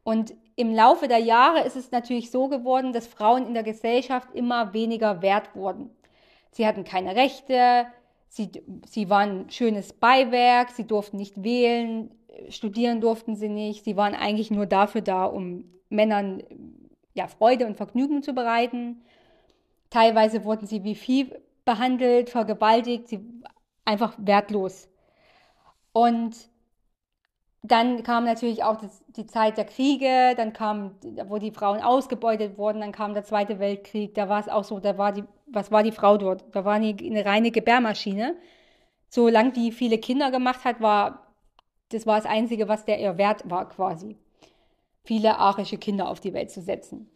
und 0.03 0.33
im 0.55 0.73
Laufe 0.73 1.07
der 1.07 1.19
Jahre 1.19 1.61
ist 1.61 1.75
es 1.75 1.91
natürlich 1.91 2.31
so 2.31 2.47
geworden, 2.47 2.93
dass 2.93 3.07
Frauen 3.07 3.47
in 3.47 3.53
der 3.53 3.63
Gesellschaft 3.63 4.29
immer 4.33 4.73
weniger 4.73 5.21
wert 5.21 5.55
wurden. 5.55 5.89
Sie 6.51 6.67
hatten 6.67 6.83
keine 6.83 7.15
Rechte, 7.15 7.85
sie, 8.27 8.51
sie 8.87 9.09
waren 9.09 9.49
schönes 9.49 9.93
Beiwerk, 9.93 10.71
sie 10.71 10.85
durften 10.85 11.17
nicht 11.17 11.43
wählen, 11.43 12.11
studieren 12.49 13.01
durften 13.01 13.35
sie 13.35 13.49
nicht, 13.49 13.83
sie 13.83 13.95
waren 13.95 14.15
eigentlich 14.15 14.51
nur 14.51 14.65
dafür 14.65 15.01
da, 15.01 15.25
um 15.25 15.65
Männern 15.89 16.43
ja, 17.13 17.27
Freude 17.27 17.65
und 17.67 17.77
Vergnügen 17.77 18.23
zu 18.23 18.33
bereiten. 18.33 19.03
Teilweise 19.89 20.45
wurden 20.45 20.65
sie 20.65 20.83
wie 20.83 20.95
Vieh 20.95 21.31
behandelt, 21.71 22.29
vergewaltigt, 22.29 23.07
sie 23.07 23.19
einfach 23.85 24.13
wertlos. 24.17 24.89
Und 25.93 26.35
dann 27.63 28.03
kam 28.03 28.25
natürlich 28.25 28.63
auch 28.63 28.77
das, 28.77 29.03
die 29.07 29.25
Zeit 29.25 29.57
der 29.57 29.65
Kriege, 29.65 30.33
dann 30.35 30.51
kam, 30.51 30.95
wo 31.27 31.37
die 31.37 31.51
Frauen 31.51 31.81
ausgebeutet 31.81 32.57
wurden, 32.57 32.81
dann 32.81 32.91
kam 32.91 33.13
der 33.13 33.23
Zweite 33.23 33.59
Weltkrieg, 33.59 34.15
da 34.15 34.27
war 34.27 34.39
es 34.39 34.49
auch 34.49 34.63
so, 34.63 34.79
da 34.79 34.97
war 34.97 35.13
die, 35.13 35.23
was 35.45 35.71
war 35.71 35.83
die 35.83 35.91
Frau 35.91 36.17
dort? 36.17 36.43
Da 36.53 36.65
war 36.65 36.73
eine, 36.73 36.95
eine 36.99 37.25
reine 37.25 37.51
Gebärmaschine. 37.51 38.35
Solange 39.09 39.51
die 39.51 39.71
viele 39.71 39.97
Kinder 39.97 40.31
gemacht 40.31 40.65
hat, 40.65 40.81
war, 40.81 41.27
das 41.89 42.05
war 42.05 42.17
das 42.17 42.25
Einzige, 42.25 42.67
was 42.67 42.85
der 42.85 42.99
ihr 42.99 43.17
wert 43.17 43.49
war 43.49 43.69
quasi. 43.69 44.17
Viele 45.03 45.37
arische 45.37 45.77
Kinder 45.77 46.09
auf 46.09 46.19
die 46.19 46.33
Welt 46.33 46.51
zu 46.51 46.61
setzen. 46.61 47.09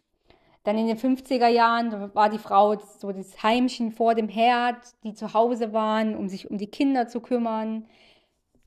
Dann 0.66 0.78
in 0.78 0.88
den 0.88 0.98
50er 0.98 1.46
Jahren 1.46 2.12
war 2.12 2.28
die 2.28 2.40
Frau 2.40 2.74
so 2.98 3.12
das 3.12 3.40
Heimchen 3.40 3.92
vor 3.92 4.16
dem 4.16 4.28
Herd, 4.28 4.76
die 5.04 5.14
zu 5.14 5.32
Hause 5.32 5.72
waren, 5.72 6.16
um 6.16 6.28
sich 6.28 6.50
um 6.50 6.58
die 6.58 6.66
Kinder 6.66 7.06
zu 7.06 7.20
kümmern 7.20 7.86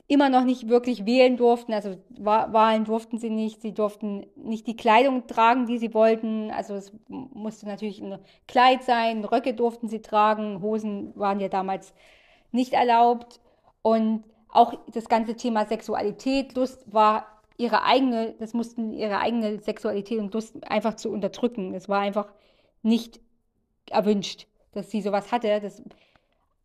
immer 0.07 0.29
noch 0.29 0.45
nicht 0.45 0.69
wirklich 0.69 1.05
wählen 1.05 1.35
durften. 1.35 1.73
Also 1.73 1.97
Wahlen 2.17 2.85
durften 2.85 3.19
sie 3.19 3.29
nicht. 3.29 3.61
Sie 3.61 3.73
durften 3.73 4.25
nicht 4.35 4.65
die 4.65 4.77
Kleidung 4.77 5.27
tragen, 5.27 5.67
die 5.67 5.77
sie 5.77 5.93
wollten. 5.93 6.51
Also 6.51 6.73
es 6.73 6.93
musste 7.07 7.67
natürlich 7.67 8.01
ein 8.01 8.17
Kleid 8.47 8.83
sein. 8.83 9.25
Röcke 9.25 9.53
durften 9.53 9.89
sie 9.89 10.01
tragen. 10.01 10.61
Hosen 10.61 11.11
waren 11.15 11.41
ja 11.41 11.49
damals 11.49 11.93
nicht 12.51 12.71
erlaubt. 12.71 13.41
Und 13.81 14.23
auch 14.47 14.73
das 14.93 15.09
ganze 15.09 15.35
Thema 15.35 15.65
Sexualität, 15.65 16.55
Lust 16.55 16.91
war 16.91 17.38
ihre 17.59 17.83
eigene, 17.83 18.33
das 18.39 18.53
mussten 18.53 18.93
ihre 18.93 19.19
eigene 19.19 19.59
Sexualität 19.59 20.19
und 20.19 20.33
Lust 20.33 20.63
einfach 20.69 20.95
zu 20.95 21.11
unterdrücken. 21.11 21.73
Das 21.73 21.89
war 21.89 21.99
einfach 21.99 22.33
nicht 22.81 23.19
erwünscht, 23.89 24.47
dass 24.71 24.89
sie 24.89 25.01
sowas 25.01 25.31
hatte. 25.31 25.59
Das 25.59 25.83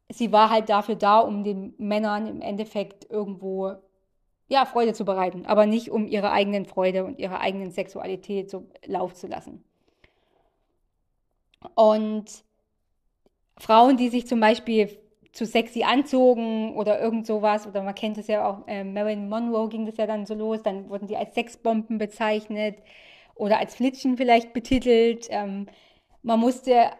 sie 0.09 0.33
war 0.33 0.51
halt 0.51 0.69
dafür 0.69 0.95
da, 0.95 1.19
um 1.19 1.43
den 1.43 1.75
Männern 1.79 2.29
im 2.29 2.41
Endeffekt 2.41 3.11
irgendwo 3.11 3.75
ja, 4.47 4.67
Freude 4.67 4.93
zu 4.93 5.05
bereiten, 5.05 5.47
aber 5.47 5.67
nicht 5.67 5.91
um 5.91 6.07
ihre 6.07 6.31
eigenen 6.31 6.67
Freude 6.67 7.05
und 7.05 7.19
ihre 7.19 7.41
eigenen 7.41 7.73
Sexualität 7.73 8.51
so 8.51 8.69
laufen 8.87 9.17
zu 9.17 9.27
lassen. 9.27 9.65
Und 11.75 12.45
Frauen, 13.59 13.97
die 13.97 14.11
sich 14.11 14.27
zum 14.27 14.39
Beispiel 14.39 14.97
zu 15.35 15.47
sexy 15.47 15.83
anzogen 15.83 16.77
oder 16.77 17.01
irgend 17.01 17.27
sowas, 17.27 17.67
oder 17.67 17.83
man 17.83 17.95
kennt 17.97 18.19
es 18.19 18.29
ja 18.29 18.49
auch, 18.49 18.69
äh, 18.69 18.85
Marilyn 18.85 19.29
Monroe 19.29 19.69
ging 19.69 19.85
das 19.85 19.97
ja 19.97 20.07
dann 20.07 20.27
so 20.27 20.35
los, 20.35 20.63
dann 20.63 20.89
wurden 20.89 21.09
die 21.09 21.17
als 21.17 21.35
Sexbomben 21.35 21.99
bezeichnet 21.99 22.77
oder 23.35 23.59
als 23.59 23.75
Flitschen 23.75 24.17
vielleicht 24.17 24.53
betitelt. 24.53 25.27
Ähm, 25.31 25.67
man 26.23 26.39
musste 26.39 26.91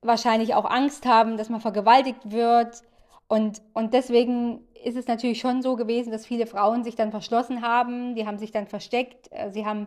wahrscheinlich 0.00 0.54
auch 0.54 0.64
Angst 0.64 1.04
haben, 1.04 1.36
dass 1.36 1.50
man 1.50 1.60
vergewaltigt 1.60 2.30
wird. 2.32 2.82
Und, 3.28 3.60
und 3.74 3.92
deswegen 3.92 4.66
ist 4.82 4.96
es 4.96 5.06
natürlich 5.06 5.40
schon 5.40 5.60
so 5.60 5.76
gewesen, 5.76 6.12
dass 6.12 6.26
viele 6.26 6.46
Frauen 6.46 6.84
sich 6.84 6.96
dann 6.96 7.10
verschlossen 7.10 7.60
haben, 7.60 8.14
die 8.14 8.26
haben 8.26 8.38
sich 8.38 8.52
dann 8.52 8.66
versteckt, 8.68 9.28
äh, 9.32 9.50
sie 9.50 9.66
haben 9.66 9.86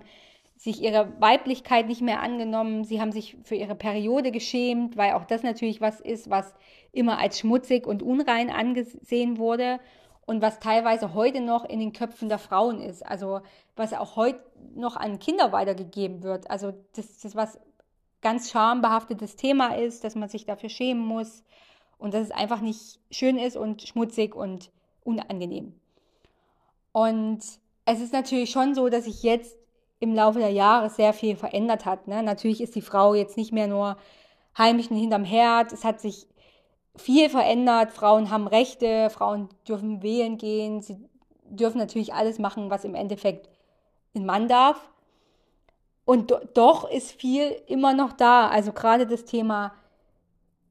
sich 0.55 0.81
ihrer 0.81 1.19
Weiblichkeit 1.19 1.87
nicht 1.87 2.01
mehr 2.01 2.21
angenommen, 2.21 2.85
sie 2.85 3.01
haben 3.01 3.11
sich 3.11 3.37
für 3.43 3.55
ihre 3.55 3.75
Periode 3.75 4.31
geschämt, 4.31 4.95
weil 4.95 5.13
auch 5.13 5.25
das 5.25 5.43
natürlich 5.43 5.81
was 5.81 5.99
ist, 5.99 6.29
was 6.29 6.53
immer 6.91 7.19
als 7.19 7.39
schmutzig 7.39 7.85
und 7.85 8.01
unrein 8.01 8.49
angesehen 8.49 9.37
wurde 9.37 9.79
und 10.25 10.41
was 10.41 10.59
teilweise 10.59 11.13
heute 11.13 11.41
noch 11.41 11.65
in 11.65 11.79
den 11.79 11.93
Köpfen 11.93 12.29
der 12.29 12.39
Frauen 12.39 12.79
ist, 12.79 13.05
also 13.05 13.41
was 13.75 13.93
auch 13.93 14.15
heute 14.15 14.39
noch 14.75 14.95
an 14.95 15.19
Kinder 15.19 15.51
weitergegeben 15.51 16.23
wird. 16.23 16.49
Also 16.49 16.73
das, 16.95 17.19
das 17.19 17.35
was 17.35 17.59
ganz 18.21 18.49
schambehaftetes 18.49 19.35
Thema 19.35 19.75
ist, 19.75 20.03
dass 20.03 20.15
man 20.15 20.29
sich 20.29 20.45
dafür 20.45 20.69
schämen 20.69 21.05
muss 21.05 21.43
und 21.97 22.13
dass 22.13 22.23
es 22.23 22.31
einfach 22.31 22.61
nicht 22.61 22.99
schön 23.11 23.37
ist 23.37 23.57
und 23.57 23.83
schmutzig 23.83 24.35
und 24.35 24.71
unangenehm. 25.03 25.79
Und 26.91 27.41
es 27.85 27.99
ist 27.99 28.13
natürlich 28.13 28.49
schon 28.49 28.73
so, 28.73 28.89
dass 28.89 29.03
sich 29.03 29.21
jetzt 29.21 29.55
im 29.99 30.13
Laufe 30.13 30.39
der 30.39 30.51
Jahre 30.51 30.89
sehr 30.89 31.13
viel 31.13 31.35
verändert 31.35 31.85
hat. 31.85 32.07
Ne? 32.07 32.21
Natürlich 32.23 32.61
ist 32.61 32.75
die 32.75 32.81
Frau 32.81 33.13
jetzt 33.13 33.37
nicht 33.37 33.51
mehr 33.51 33.67
nur 33.67 33.97
Heimchen 34.57 34.97
hinterm 34.97 35.23
Herd. 35.23 35.71
Es 35.71 35.83
hat 35.83 35.99
sich 35.99 36.27
viel 36.95 37.29
verändert. 37.29 37.91
Frauen 37.91 38.29
haben 38.29 38.47
Rechte, 38.47 39.09
Frauen 39.09 39.49
dürfen 39.67 40.01
wählen 40.01 40.37
gehen, 40.37 40.81
sie 40.81 40.97
dürfen 41.43 41.77
natürlich 41.77 42.13
alles 42.13 42.39
machen, 42.39 42.69
was 42.69 42.85
im 42.85 42.95
Endeffekt 42.95 43.49
ein 44.15 44.25
Mann 44.25 44.47
darf. 44.47 44.89
Und 46.05 46.31
do 46.31 46.39
doch 46.53 46.89
ist 46.89 47.11
viel 47.11 47.49
immer 47.67 47.93
noch 47.93 48.13
da. 48.13 48.47
Also 48.47 48.71
gerade 48.71 49.07
das 49.07 49.25
Thema, 49.25 49.73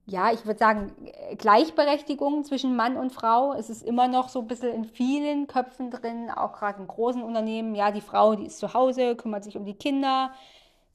ja, 0.07 0.33
ich 0.33 0.45
würde 0.45 0.59
sagen, 0.59 0.93
Gleichberechtigung 1.39 2.45
zwischen 2.45 2.77
Mann 2.77 2.97
und 2.97 3.11
Frau. 3.11 3.55
Es 3.55 3.71
ist 3.71 3.83
immer 3.83 4.07
noch 4.07 4.29
so 4.29 4.41
ein 4.41 4.47
bisschen 4.47 4.73
in 4.73 4.85
vielen 4.85 5.47
Köpfen 5.47 5.91
drin, 5.91 6.31
auch 6.31 6.53
gerade 6.53 6.81
in 6.81 6.87
großen 6.87 7.23
Unternehmen. 7.23 7.75
Ja, 7.75 7.91
die 7.91 8.03
Frau, 8.03 8.35
die 8.35 8.47
ist 8.47 8.59
zu 8.59 8.75
Hause, 8.75 9.17
kümmert 9.17 9.45
sich 9.45 9.57
um 9.57 9.65
die 9.65 9.75
Kinder, 9.75 10.33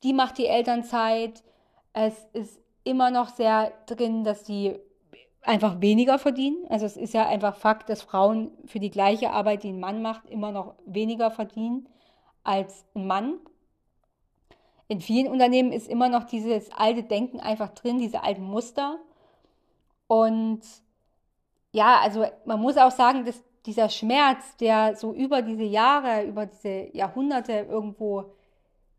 die 0.04 0.14
macht 0.14 0.38
die 0.38 0.46
Elternzeit. 0.46 1.44
Es 1.94 2.28
ist 2.34 2.60
immer 2.84 3.10
noch 3.10 3.30
sehr 3.30 3.74
drin, 3.88 4.24
dass 4.24 4.46
sie 4.46 4.78
einfach 5.42 5.82
weniger 5.82 6.20
verdienen. 6.20 6.66
Also 6.70 6.86
es 6.86 6.96
ist 6.96 7.14
ja 7.16 7.28
einfach 7.28 7.56
Fakt, 7.56 7.90
dass 7.90 8.04
Frauen 8.04 8.52
für 8.66 8.80
die 8.80 8.92
gleiche 8.92 9.32
Arbeit, 9.32 9.64
die 9.64 9.70
ein 9.70 9.80
Mann 9.80 10.04
macht, 10.04 10.30
immer 10.30 10.52
noch 10.52 10.76
weniger 10.86 11.32
verdienen 11.32 11.90
als 12.44 12.86
ein 12.96 13.08
Mann 13.08 13.40
in 14.90 15.02
vielen 15.02 15.28
Unternehmen 15.28 15.72
ist 15.72 15.88
immer 15.88 16.10
noch 16.10 16.24
dieses 16.24 16.72
alte 16.72 17.04
Denken 17.04 17.40
einfach 17.40 17.70
drin, 17.70 18.00
diese 18.00 18.24
alten 18.24 18.42
Muster. 18.42 18.98
Und 20.08 20.62
ja, 21.72 22.00
also 22.02 22.26
man 22.46 22.60
muss 22.60 22.76
auch 22.76 22.90
sagen, 22.90 23.24
dass 23.24 23.42
dieser 23.68 23.90
Schmerz, 23.90 24.58
der 24.58 24.96
so 24.96 25.14
über 25.14 25.44
diese 25.44 25.64
Jahre, 25.64 26.26
über 26.26 26.48
diese 26.48 26.90
Jahrhunderte 26.98 27.68
irgendwo 27.70 28.34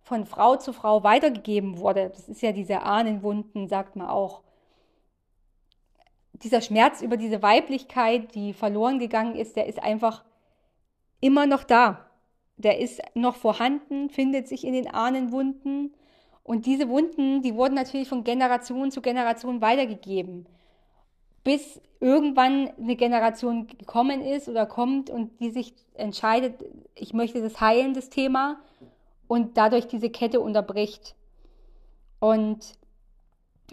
von 0.01 0.27
Frau 0.27 0.55
zu 0.57 0.73
Frau 0.73 1.03
weitergegeben 1.03 1.79
wurde, 1.79 2.11
das 2.11 2.29
ist 2.29 2.41
ja 2.41 2.53
diese 2.53 2.83
Ahnenwunden, 2.83 3.67
sagt 3.67 3.97
man 3.97 4.07
auch. 4.07 4.43
Dieser 6.35 6.61
Schmerz 6.61 7.03
über 7.03 7.17
diese 7.17 7.43
Weiblichkeit, 7.43 8.37
die 8.37 8.53
verloren 8.53 9.01
gegangen 9.01 9.35
ist, 9.35 9.57
der 9.57 9.67
ist 9.67 9.83
einfach 9.83 10.25
immer 11.21 11.47
noch 11.47 11.65
da 11.65 12.10
der 12.61 12.79
ist 12.79 13.01
noch 13.15 13.37
vorhanden, 13.37 14.11
findet 14.11 14.49
sich 14.49 14.65
in 14.65 14.73
den 14.73 14.89
Ahnenwunden. 14.89 15.95
Und 16.43 16.67
diese 16.67 16.89
Wunden, 16.89 17.43
die 17.43 17.55
wurden 17.55 17.75
natürlich 17.75 18.09
von 18.09 18.25
Generation 18.25 18.91
zu 18.91 19.01
Generation 19.01 19.61
weitergegeben, 19.61 20.47
bis 21.45 21.81
irgendwann 22.01 22.71
eine 22.79 22.97
Generation 22.97 23.67
gekommen 23.67 24.23
ist 24.23 24.49
oder 24.49 24.67
kommt 24.67 25.11
und 25.11 25.39
die 25.41 25.51
sich 25.51 25.75
entscheidet, 25.95 26.65
ich 26.95 27.13
möchte 27.13 27.43
das 27.43 27.61
heilen, 27.61 27.95
das 27.95 28.09
Thema, 28.09 28.61
und 29.29 29.57
dadurch 29.57 29.87
diese 29.87 30.11
Kette 30.11 30.41
unterbricht. 30.41 31.15
Und 32.19 32.75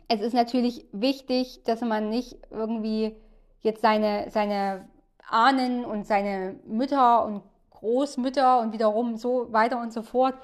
es 0.07 0.21
ist 0.21 0.33
natürlich 0.33 0.85
wichtig, 0.91 1.63
dass 1.63 1.81
man 1.81 2.09
nicht 2.09 2.37
irgendwie 2.51 3.15
jetzt 3.61 3.81
seine, 3.81 4.29
seine 4.29 4.87
Ahnen 5.27 5.83
und 5.83 6.05
seine 6.05 6.59
Mütter 6.65 7.25
und 7.25 7.41
Großmütter 7.79 8.59
und 8.59 8.73
wiederum 8.73 9.17
so 9.17 9.51
weiter 9.51 9.79
und 9.79 9.93
so 9.93 10.01
fort, 10.01 10.35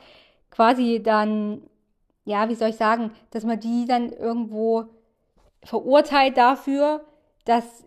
quasi 0.51 1.01
dann, 1.03 1.63
ja, 2.25 2.49
wie 2.49 2.55
soll 2.55 2.69
ich 2.69 2.77
sagen, 2.77 3.11
dass 3.31 3.43
man 3.43 3.59
die 3.59 3.85
dann 3.85 4.09
irgendwo 4.11 4.85
verurteilt 5.63 6.37
dafür, 6.37 7.05
dass 7.45 7.85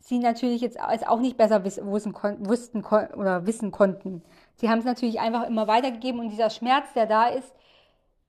sie 0.00 0.18
natürlich 0.18 0.62
jetzt 0.62 0.78
auch 0.80 1.20
nicht 1.20 1.36
besser 1.36 1.64
wissen, 1.64 1.86
wussten 1.86 2.84
oder 2.84 3.46
wissen 3.46 3.70
konnten. 3.70 4.22
Sie 4.56 4.68
haben 4.68 4.78
es 4.78 4.84
natürlich 4.84 5.20
einfach 5.20 5.46
immer 5.46 5.68
weitergegeben 5.68 6.20
und 6.20 6.30
dieser 6.30 6.50
Schmerz, 6.50 6.92
der 6.94 7.06
da 7.06 7.28
ist, 7.28 7.52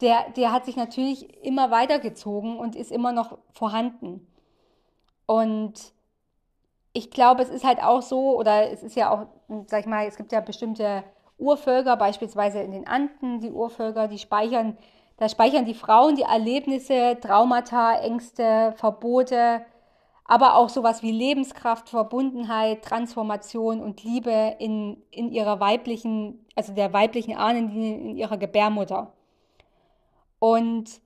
der, 0.02 0.30
der 0.36 0.52
hat 0.52 0.66
sich 0.66 0.76
natürlich 0.76 1.44
immer 1.44 1.72
weitergezogen 1.72 2.58
und 2.58 2.76
ist 2.76 2.92
immer 2.92 3.12
noch 3.12 3.38
vorhanden. 3.52 4.28
Und 5.26 5.94
ich 6.94 7.12
glaube, 7.12 7.44
es 7.44 7.50
ist 7.50 7.64
halt 7.64 7.82
auch 7.82 8.02
so, 8.02 8.38
oder 8.38 8.72
es 8.72 8.84
ist 8.84 8.96
ja 8.96 9.12
auch, 9.12 9.28
sag 9.68 9.82
ich 9.82 9.86
mal, 9.86 10.08
es 10.08 10.18
gibt 10.18 10.32
ja 10.32 10.42
bestimmte 10.42 11.04
Urvölker, 11.38 11.96
beispielsweise 11.98 12.60
in 12.60 12.72
den 12.72 12.88
Anden, 12.88 13.40
die 13.40 13.52
Urvölker, 13.52 14.08
die 14.08 14.18
speichern, 14.18 14.78
da 15.18 15.30
speichern 15.30 15.66
die 15.66 15.74
Frauen 15.74 16.16
die 16.16 16.24
Erlebnisse, 16.24 17.18
Traumata, 17.22 18.00
Ängste, 18.00 18.74
Verbote 18.78 19.66
aber 20.30 20.56
auch 20.58 20.70
sowas 20.70 21.02
wie 21.02 21.12
Lebenskraft, 21.12 21.90
Verbundenheit, 21.90 22.84
Transformation 22.84 23.82
und 23.82 24.04
Liebe 24.04 24.58
in, 24.60 25.02
in 25.10 25.32
ihrer 25.32 25.60
weiblichen, 25.60 26.46
also 26.56 26.72
der 26.72 26.94
weiblichen 26.94 27.36
Ahnenlinie 27.36 27.98
in 27.98 28.16
ihrer 28.16 28.38
Gebärmutter. 28.38 29.12
Und 30.38 31.02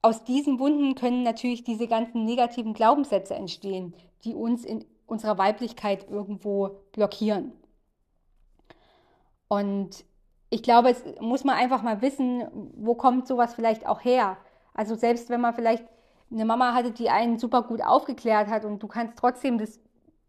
aus 0.00 0.24
diesen 0.24 0.58
Wunden 0.58 0.94
können 0.94 1.24
natürlich 1.24 1.62
diese 1.62 1.86
ganzen 1.86 2.24
negativen 2.24 2.72
Glaubenssätze 2.72 3.34
entstehen, 3.34 3.92
die 4.24 4.34
uns 4.34 4.64
in 4.64 4.86
unserer 5.06 5.38
Weiblichkeit 5.38 6.08
irgendwo 6.10 6.80
blockieren. 6.92 7.52
Und 9.48 10.04
ich 10.50 10.62
glaube, 10.62 10.90
es 10.90 11.02
muss 11.20 11.44
man 11.44 11.56
einfach 11.56 11.82
mal 11.82 12.00
wissen, 12.02 12.44
wo 12.76 12.94
kommt 12.94 13.26
sowas 13.26 13.54
vielleicht 13.54 13.86
auch 13.86 14.04
her. 14.04 14.36
Also 14.72 14.94
selbst 14.94 15.30
wenn 15.30 15.40
man 15.40 15.54
vielleicht 15.54 15.84
eine 16.30 16.44
Mama 16.44 16.74
hatte, 16.74 16.90
die 16.90 17.10
einen 17.10 17.38
super 17.38 17.62
gut 17.62 17.82
aufgeklärt 17.82 18.48
hat 18.48 18.64
und 18.64 18.82
du 18.82 18.88
kannst 18.88 19.16
trotzdem 19.16 19.58
das 19.58 19.80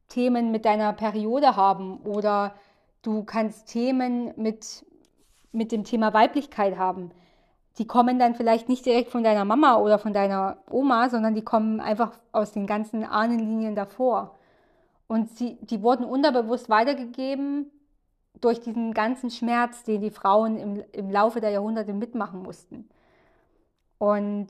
Themen 0.08 0.52
mit 0.52 0.66
deiner 0.66 0.94
Periode 0.94 1.56
haben 1.56 2.00
oder 2.02 2.54
du 3.02 3.24
kannst 3.24 3.68
Themen 3.68 4.34
mit, 4.36 4.86
mit 5.52 5.72
dem 5.72 5.84
Thema 5.84 6.14
Weiblichkeit 6.14 6.78
haben. 6.78 7.12
Die 7.78 7.88
kommen 7.88 8.20
dann 8.20 8.36
vielleicht 8.36 8.70
nicht 8.70 8.86
direkt 8.86 9.12
von 9.12 9.24
deiner 9.24 9.46
Mama 9.46 9.78
oder 9.78 10.00
von 10.00 10.14
deiner 10.14 10.58
Oma, 10.70 11.10
sondern 11.10 11.36
die 11.36 11.44
kommen 11.44 11.80
einfach 11.80 12.14
aus 12.32 12.52
den 12.52 12.68
ganzen 12.68 13.04
Ahnenlinien 13.04 13.76
davor. 13.76 14.36
Und 15.08 15.30
sie, 15.30 15.58
die 15.62 15.82
wurden 15.82 16.06
unterbewusst 16.06 16.70
weitergegeben 16.70 17.72
durch 18.42 18.60
diesen 18.60 18.94
ganzen 18.94 19.30
Schmerz, 19.30 19.84
den 19.84 20.02
die 20.02 20.12
Frauen 20.12 20.58
im, 20.58 20.84
im 20.92 21.10
Laufe 21.10 21.42
der 21.42 21.52
Jahrhunderte 21.52 21.94
mitmachen 21.94 22.42
mussten. 22.42 22.90
Und 23.98 24.48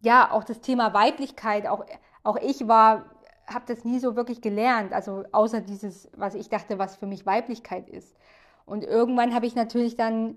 ja, 0.00 0.30
auch 0.30 0.44
das 0.44 0.60
Thema 0.60 0.92
Weiblichkeit, 0.92 1.66
auch, 1.66 1.84
auch 2.22 2.36
ich 2.36 2.66
war, 2.68 3.06
habe 3.46 3.64
das 3.66 3.84
nie 3.84 3.98
so 3.98 4.16
wirklich 4.16 4.40
gelernt, 4.40 4.92
also 4.92 5.24
außer 5.32 5.60
dieses, 5.60 6.10
was 6.16 6.34
ich 6.34 6.48
dachte, 6.48 6.78
was 6.78 6.96
für 6.96 7.06
mich 7.06 7.24
Weiblichkeit 7.24 7.88
ist. 7.88 8.16
Und 8.66 8.84
irgendwann 8.84 9.34
habe 9.34 9.46
ich 9.46 9.54
natürlich 9.54 9.96
dann 9.96 10.36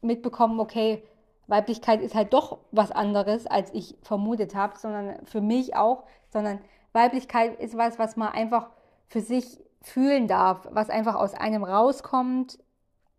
mitbekommen, 0.00 0.60
okay, 0.60 1.02
Weiblichkeit 1.46 2.00
ist 2.00 2.14
halt 2.14 2.32
doch 2.32 2.58
was 2.70 2.92
anderes, 2.92 3.46
als 3.46 3.72
ich 3.74 3.96
vermutet 4.02 4.54
habe, 4.54 4.78
sondern 4.78 5.24
für 5.26 5.40
mich 5.40 5.76
auch, 5.76 6.04
sondern 6.30 6.60
Weiblichkeit 6.92 7.58
ist 7.60 7.76
was, 7.76 7.98
was 7.98 8.16
man 8.16 8.28
einfach 8.28 8.70
für 9.06 9.20
sich 9.20 9.60
fühlen 9.82 10.28
darf, 10.28 10.68
was 10.70 10.90
einfach 10.90 11.14
aus 11.14 11.34
einem 11.34 11.64
rauskommt, 11.64 12.58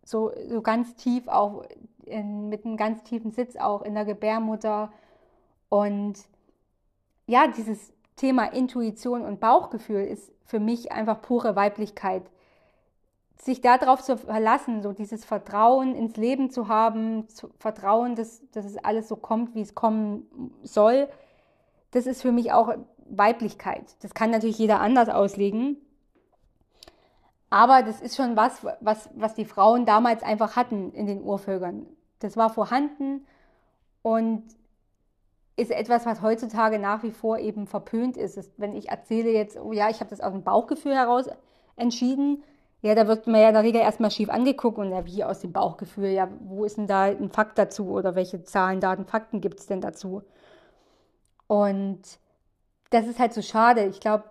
so, 0.03 0.31
so 0.47 0.61
ganz 0.61 0.95
tief 0.95 1.27
auch, 1.27 1.63
in, 2.05 2.49
mit 2.49 2.65
einem 2.65 2.77
ganz 2.77 3.03
tiefen 3.03 3.31
Sitz 3.31 3.55
auch 3.55 3.81
in 3.81 3.93
der 3.93 4.05
Gebärmutter 4.05 4.91
und 5.69 6.15
ja, 7.25 7.47
dieses 7.47 7.93
Thema 8.15 8.45
Intuition 8.45 9.23
und 9.23 9.39
Bauchgefühl 9.39 10.05
ist 10.05 10.31
für 10.45 10.59
mich 10.59 10.91
einfach 10.91 11.21
pure 11.21 11.55
Weiblichkeit. 11.55 12.23
Sich 13.37 13.61
darauf 13.61 14.01
zu 14.03 14.17
verlassen, 14.17 14.81
so 14.81 14.93
dieses 14.93 15.25
Vertrauen 15.25 15.95
ins 15.95 16.15
Leben 16.15 16.49
zu 16.49 16.67
haben, 16.67 17.27
zu 17.27 17.49
Vertrauen, 17.57 18.15
dass, 18.15 18.41
dass 18.51 18.65
es 18.65 18.77
alles 18.77 19.07
so 19.07 19.15
kommt, 19.15 19.55
wie 19.55 19.61
es 19.61 19.73
kommen 19.73 20.51
soll, 20.63 21.09
das 21.91 22.07
ist 22.07 22.21
für 22.21 22.31
mich 22.31 22.51
auch 22.51 22.73
Weiblichkeit. 23.09 23.83
Das 24.01 24.13
kann 24.13 24.31
natürlich 24.31 24.57
jeder 24.57 24.79
anders 24.79 25.09
auslegen. 25.09 25.77
Aber 27.49 27.83
das 27.83 28.01
ist 28.01 28.15
schon 28.15 28.35
was, 28.35 28.65
was, 28.81 29.09
was 29.13 29.35
die 29.35 29.45
Frauen 29.45 29.85
damals 29.85 30.23
einfach 30.23 30.55
hatten 30.55 30.91
in 30.91 31.05
den 31.05 31.21
Urvölkern. 31.21 31.85
Das 32.19 32.35
war 32.35 32.49
vorhanden 32.49 33.25
und 34.01 34.43
ist 35.55 35.71
etwas, 35.71 36.05
was 36.05 36.21
heutzutage 36.21 36.79
nach 36.79 37.03
wie 37.03 37.11
vor 37.11 37.37
eben 37.37 37.67
verpönt 37.67 38.17
ist. 38.17 38.37
ist 38.37 38.53
wenn 38.57 38.75
ich 38.75 38.89
erzähle 38.89 39.29
jetzt, 39.29 39.57
oh 39.59 39.71
ja, 39.71 39.89
ich 39.89 39.99
habe 39.99 40.09
das 40.09 40.21
aus 40.21 40.31
dem 40.31 40.43
Bauchgefühl 40.43 40.95
heraus 40.95 41.27
entschieden, 41.75 42.43
ja, 42.81 42.95
da 42.95 43.07
wird 43.07 43.27
man 43.27 43.39
ja 43.39 43.47
in 43.47 43.53
der 43.53 43.63
Regel 43.63 43.81
erstmal 43.81 44.11
schief 44.11 44.29
angeguckt 44.29 44.77
und 44.77 44.91
ja, 44.91 45.05
wie 45.05 45.23
aus 45.23 45.39
dem 45.39 45.53
Bauchgefühl, 45.53 46.09
ja, 46.09 46.27
wo 46.41 46.65
ist 46.65 46.77
denn 46.77 46.87
da 46.87 47.03
ein 47.03 47.29
Fakt 47.29 47.57
dazu 47.57 47.91
oder 47.91 48.15
welche 48.15 48.43
Zahlen, 48.43 48.81
Daten, 48.81 49.05
Fakten 49.05 49.39
gibt 49.39 49.59
es 49.59 49.67
denn 49.67 49.79
dazu? 49.79 50.23
Und 51.47 52.01
das 52.93 53.07
ist 53.07 53.19
halt 53.19 53.33
so 53.33 53.41
schade. 53.41 53.85
Ich 53.85 53.99
glaube, 53.99 54.25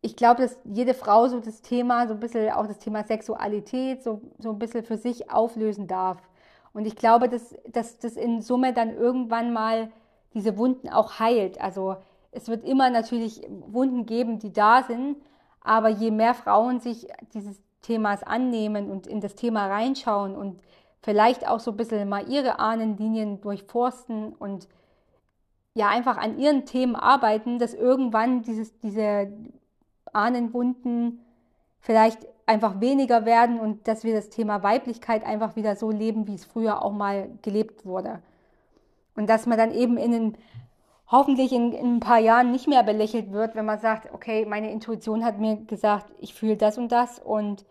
ich 0.00 0.16
glaube, 0.16 0.42
dass 0.42 0.58
jede 0.64 0.94
Frau 0.94 1.28
so 1.28 1.38
das 1.40 1.62
Thema, 1.62 2.08
so 2.08 2.14
ein 2.14 2.20
bisschen 2.20 2.50
auch 2.50 2.66
das 2.66 2.78
Thema 2.78 3.04
Sexualität, 3.04 4.02
so, 4.02 4.20
so 4.38 4.50
ein 4.50 4.58
bisschen 4.58 4.84
für 4.84 4.96
sich 4.96 5.30
auflösen 5.30 5.86
darf. 5.86 6.18
Und 6.72 6.86
ich 6.86 6.96
glaube, 6.96 7.28
dass, 7.28 7.54
dass 7.66 7.98
das 7.98 8.16
in 8.16 8.40
Summe 8.40 8.72
dann 8.72 8.94
irgendwann 8.94 9.52
mal 9.52 9.92
diese 10.34 10.56
Wunden 10.56 10.88
auch 10.88 11.18
heilt. 11.20 11.60
Also 11.60 11.96
es 12.32 12.48
wird 12.48 12.64
immer 12.64 12.90
natürlich 12.90 13.46
Wunden 13.48 14.06
geben, 14.06 14.38
die 14.38 14.52
da 14.52 14.82
sind, 14.82 15.16
aber 15.60 15.90
je 15.90 16.10
mehr 16.10 16.34
Frauen 16.34 16.80
sich 16.80 17.06
dieses 17.34 17.60
Themas 17.82 18.22
annehmen 18.22 18.90
und 18.90 19.06
in 19.06 19.20
das 19.20 19.34
Thema 19.34 19.66
reinschauen 19.66 20.34
und 20.34 20.62
vielleicht 21.02 21.46
auch 21.46 21.60
so 21.60 21.72
ein 21.72 21.76
bisschen 21.76 22.08
mal 22.08 22.28
ihre 22.28 22.58
Ahnenlinien 22.58 23.40
durchforsten 23.40 24.32
und 24.32 24.68
ja 25.74 25.88
einfach 25.88 26.18
an 26.18 26.38
ihren 26.38 26.66
Themen 26.66 26.96
arbeiten, 26.96 27.58
dass 27.58 27.74
irgendwann 27.74 28.42
dieses, 28.42 28.78
diese 28.80 29.32
Ahnenwunden 30.12 31.20
vielleicht 31.80 32.26
einfach 32.46 32.80
weniger 32.80 33.24
werden 33.24 33.58
und 33.58 33.88
dass 33.88 34.04
wir 34.04 34.14
das 34.14 34.28
Thema 34.28 34.62
Weiblichkeit 34.62 35.24
einfach 35.24 35.56
wieder 35.56 35.76
so 35.76 35.90
leben, 35.90 36.26
wie 36.26 36.34
es 36.34 36.44
früher 36.44 36.82
auch 36.82 36.92
mal 36.92 37.30
gelebt 37.42 37.86
wurde. 37.86 38.22
Und 39.14 39.28
dass 39.28 39.46
man 39.46 39.58
dann 39.58 39.72
eben 39.72 39.96
in 39.96 40.12
den, 40.12 40.38
hoffentlich 41.06 41.52
in, 41.52 41.72
in, 41.72 41.96
ein 41.96 42.00
paar 42.00 42.18
Jahren 42.18 42.50
nicht 42.50 42.68
mehr 42.68 42.82
belächelt 42.82 43.32
wird, 43.32 43.54
wenn 43.54 43.66
man 43.66 43.78
sagt, 43.78 44.12
okay, 44.12 44.44
meine 44.46 44.70
Intuition 44.70 45.24
hat 45.24 45.38
mir 45.38 45.56
gesagt, 45.56 46.06
ich 46.18 46.34
fühle 46.34 46.56
das 46.56 46.78
und 46.78 46.90
das 46.90 47.18
und, 47.18 47.64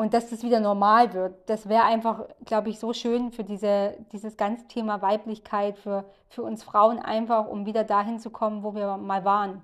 und 0.00 0.14
dass 0.14 0.30
das 0.30 0.42
wieder 0.42 0.60
normal 0.60 1.12
wird. 1.12 1.34
Das 1.50 1.68
wäre 1.68 1.84
einfach, 1.84 2.24
glaube 2.46 2.70
ich, 2.70 2.78
so 2.78 2.94
schön 2.94 3.32
für 3.32 3.44
diese, 3.44 3.98
dieses 4.12 4.38
ganze 4.38 4.66
Thema 4.66 5.02
Weiblichkeit, 5.02 5.76
für, 5.76 6.06
für 6.30 6.42
uns 6.42 6.62
Frauen 6.62 6.98
einfach, 6.98 7.46
um 7.46 7.66
wieder 7.66 7.84
dahin 7.84 8.18
zu 8.18 8.30
kommen, 8.30 8.62
wo 8.62 8.74
wir 8.74 8.96
mal 8.96 9.26
waren. 9.26 9.62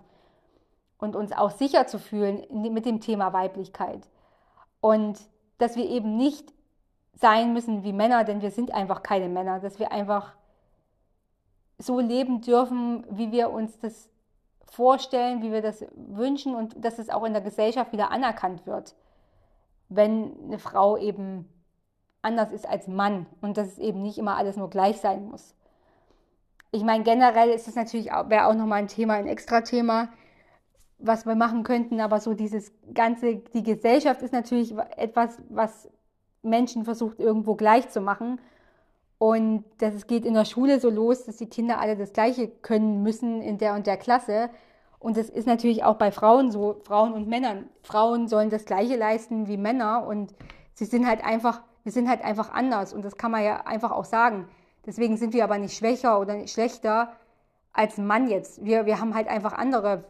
Und 0.98 1.16
uns 1.16 1.32
auch 1.32 1.52
sicher 1.52 1.86
zu 1.86 1.98
fühlen 1.98 2.44
mit 2.50 2.84
dem 2.84 3.00
Thema 3.00 3.32
Weiblichkeit. 3.32 4.06
Und 4.82 5.18
dass 5.56 5.74
wir 5.74 5.88
eben 5.88 6.18
nicht 6.18 6.52
sein 7.14 7.54
müssen 7.54 7.82
wie 7.82 7.94
Männer, 7.94 8.24
denn 8.24 8.42
wir 8.42 8.50
sind 8.50 8.74
einfach 8.74 9.02
keine 9.02 9.30
Männer, 9.30 9.58
dass 9.58 9.78
wir 9.78 9.90
einfach 9.90 10.34
so 11.78 11.98
leben 11.98 12.42
dürfen, 12.42 13.06
wie 13.08 13.32
wir 13.32 13.48
uns 13.48 13.78
das 13.78 14.10
vorstellen, 14.70 15.40
wie 15.40 15.50
wir 15.50 15.62
das 15.62 15.82
wünschen 15.94 16.54
und 16.54 16.84
dass 16.84 16.98
es 16.98 17.08
auch 17.08 17.24
in 17.24 17.32
der 17.32 17.40
Gesellschaft 17.40 17.92
wieder 17.92 18.10
anerkannt 18.10 18.66
wird, 18.66 18.94
wenn 19.88 20.32
eine 20.44 20.58
Frau 20.58 20.96
eben 20.96 21.48
anders 22.22 22.52
ist 22.52 22.68
als 22.68 22.88
Mann 22.88 23.26
und 23.40 23.56
dass 23.56 23.68
es 23.68 23.78
eben 23.78 24.02
nicht 24.02 24.18
immer 24.18 24.36
alles 24.36 24.56
nur 24.56 24.70
gleich 24.70 24.98
sein 24.98 25.28
muss. 25.28 25.54
Ich 26.72 26.82
meine, 26.82 27.04
generell 27.04 27.50
ist 27.50 27.68
es 27.68 27.76
natürlich 27.76 28.12
auch, 28.12 28.30
auch 28.30 28.54
nochmal 28.54 28.80
ein 28.80 28.88
Thema, 28.88 29.14
ein 29.14 29.28
extra 29.28 29.60
Thema, 29.60 30.08
was 30.98 31.26
wir 31.26 31.36
machen 31.36 31.62
könnten, 31.62 32.00
aber 32.00 32.20
so 32.20 32.34
dieses 32.34 32.72
ganze, 32.92 33.36
die 33.36 33.62
Gesellschaft 33.62 34.22
ist 34.22 34.32
natürlich 34.32 34.74
etwas, 34.96 35.38
was 35.48 35.88
Menschen 36.42 36.84
versucht 36.84 37.20
irgendwo 37.20 37.54
gleich 37.54 37.88
zu 37.90 38.00
machen 38.00 38.40
und 39.18 39.64
das 39.78 40.06
geht 40.06 40.24
in 40.24 40.34
der 40.34 40.44
Schule 40.44 40.78
so 40.78 40.90
los, 40.90 41.24
dass 41.24 41.36
die 41.36 41.48
Kinder 41.48 41.80
alle 41.80 41.96
das 41.96 42.12
Gleiche 42.12 42.48
können 42.48 43.02
müssen 43.02 43.40
in 43.40 43.58
der 43.58 43.74
und 43.74 43.86
der 43.86 43.96
Klasse. 43.96 44.50
Und 45.06 45.16
das 45.16 45.30
ist 45.30 45.46
natürlich 45.46 45.84
auch 45.84 45.94
bei 45.94 46.10
Frauen 46.10 46.50
so, 46.50 46.80
Frauen 46.82 47.12
und 47.12 47.28
Männern. 47.28 47.70
Frauen 47.84 48.26
sollen 48.26 48.50
das 48.50 48.64
Gleiche 48.64 48.96
leisten 48.96 49.46
wie 49.46 49.56
Männer 49.56 50.04
und 50.04 50.34
sie 50.74 50.84
sind 50.84 51.06
halt 51.06 51.24
einfach, 51.24 51.62
wir 51.84 51.92
sind 51.92 52.08
halt 52.08 52.24
einfach 52.24 52.50
anders 52.50 52.92
und 52.92 53.04
das 53.04 53.16
kann 53.16 53.30
man 53.30 53.44
ja 53.44 53.66
einfach 53.66 53.92
auch 53.92 54.04
sagen. 54.04 54.48
Deswegen 54.84 55.16
sind 55.16 55.32
wir 55.32 55.44
aber 55.44 55.58
nicht 55.58 55.76
schwächer 55.76 56.18
oder 56.18 56.34
nicht 56.34 56.52
schlechter 56.52 57.12
als 57.72 57.98
ein 57.98 58.06
Mann 58.08 58.26
jetzt. 58.26 58.64
Wir, 58.64 58.84
wir 58.86 58.98
haben 58.98 59.14
halt 59.14 59.28
einfach 59.28 59.52
andere 59.52 60.02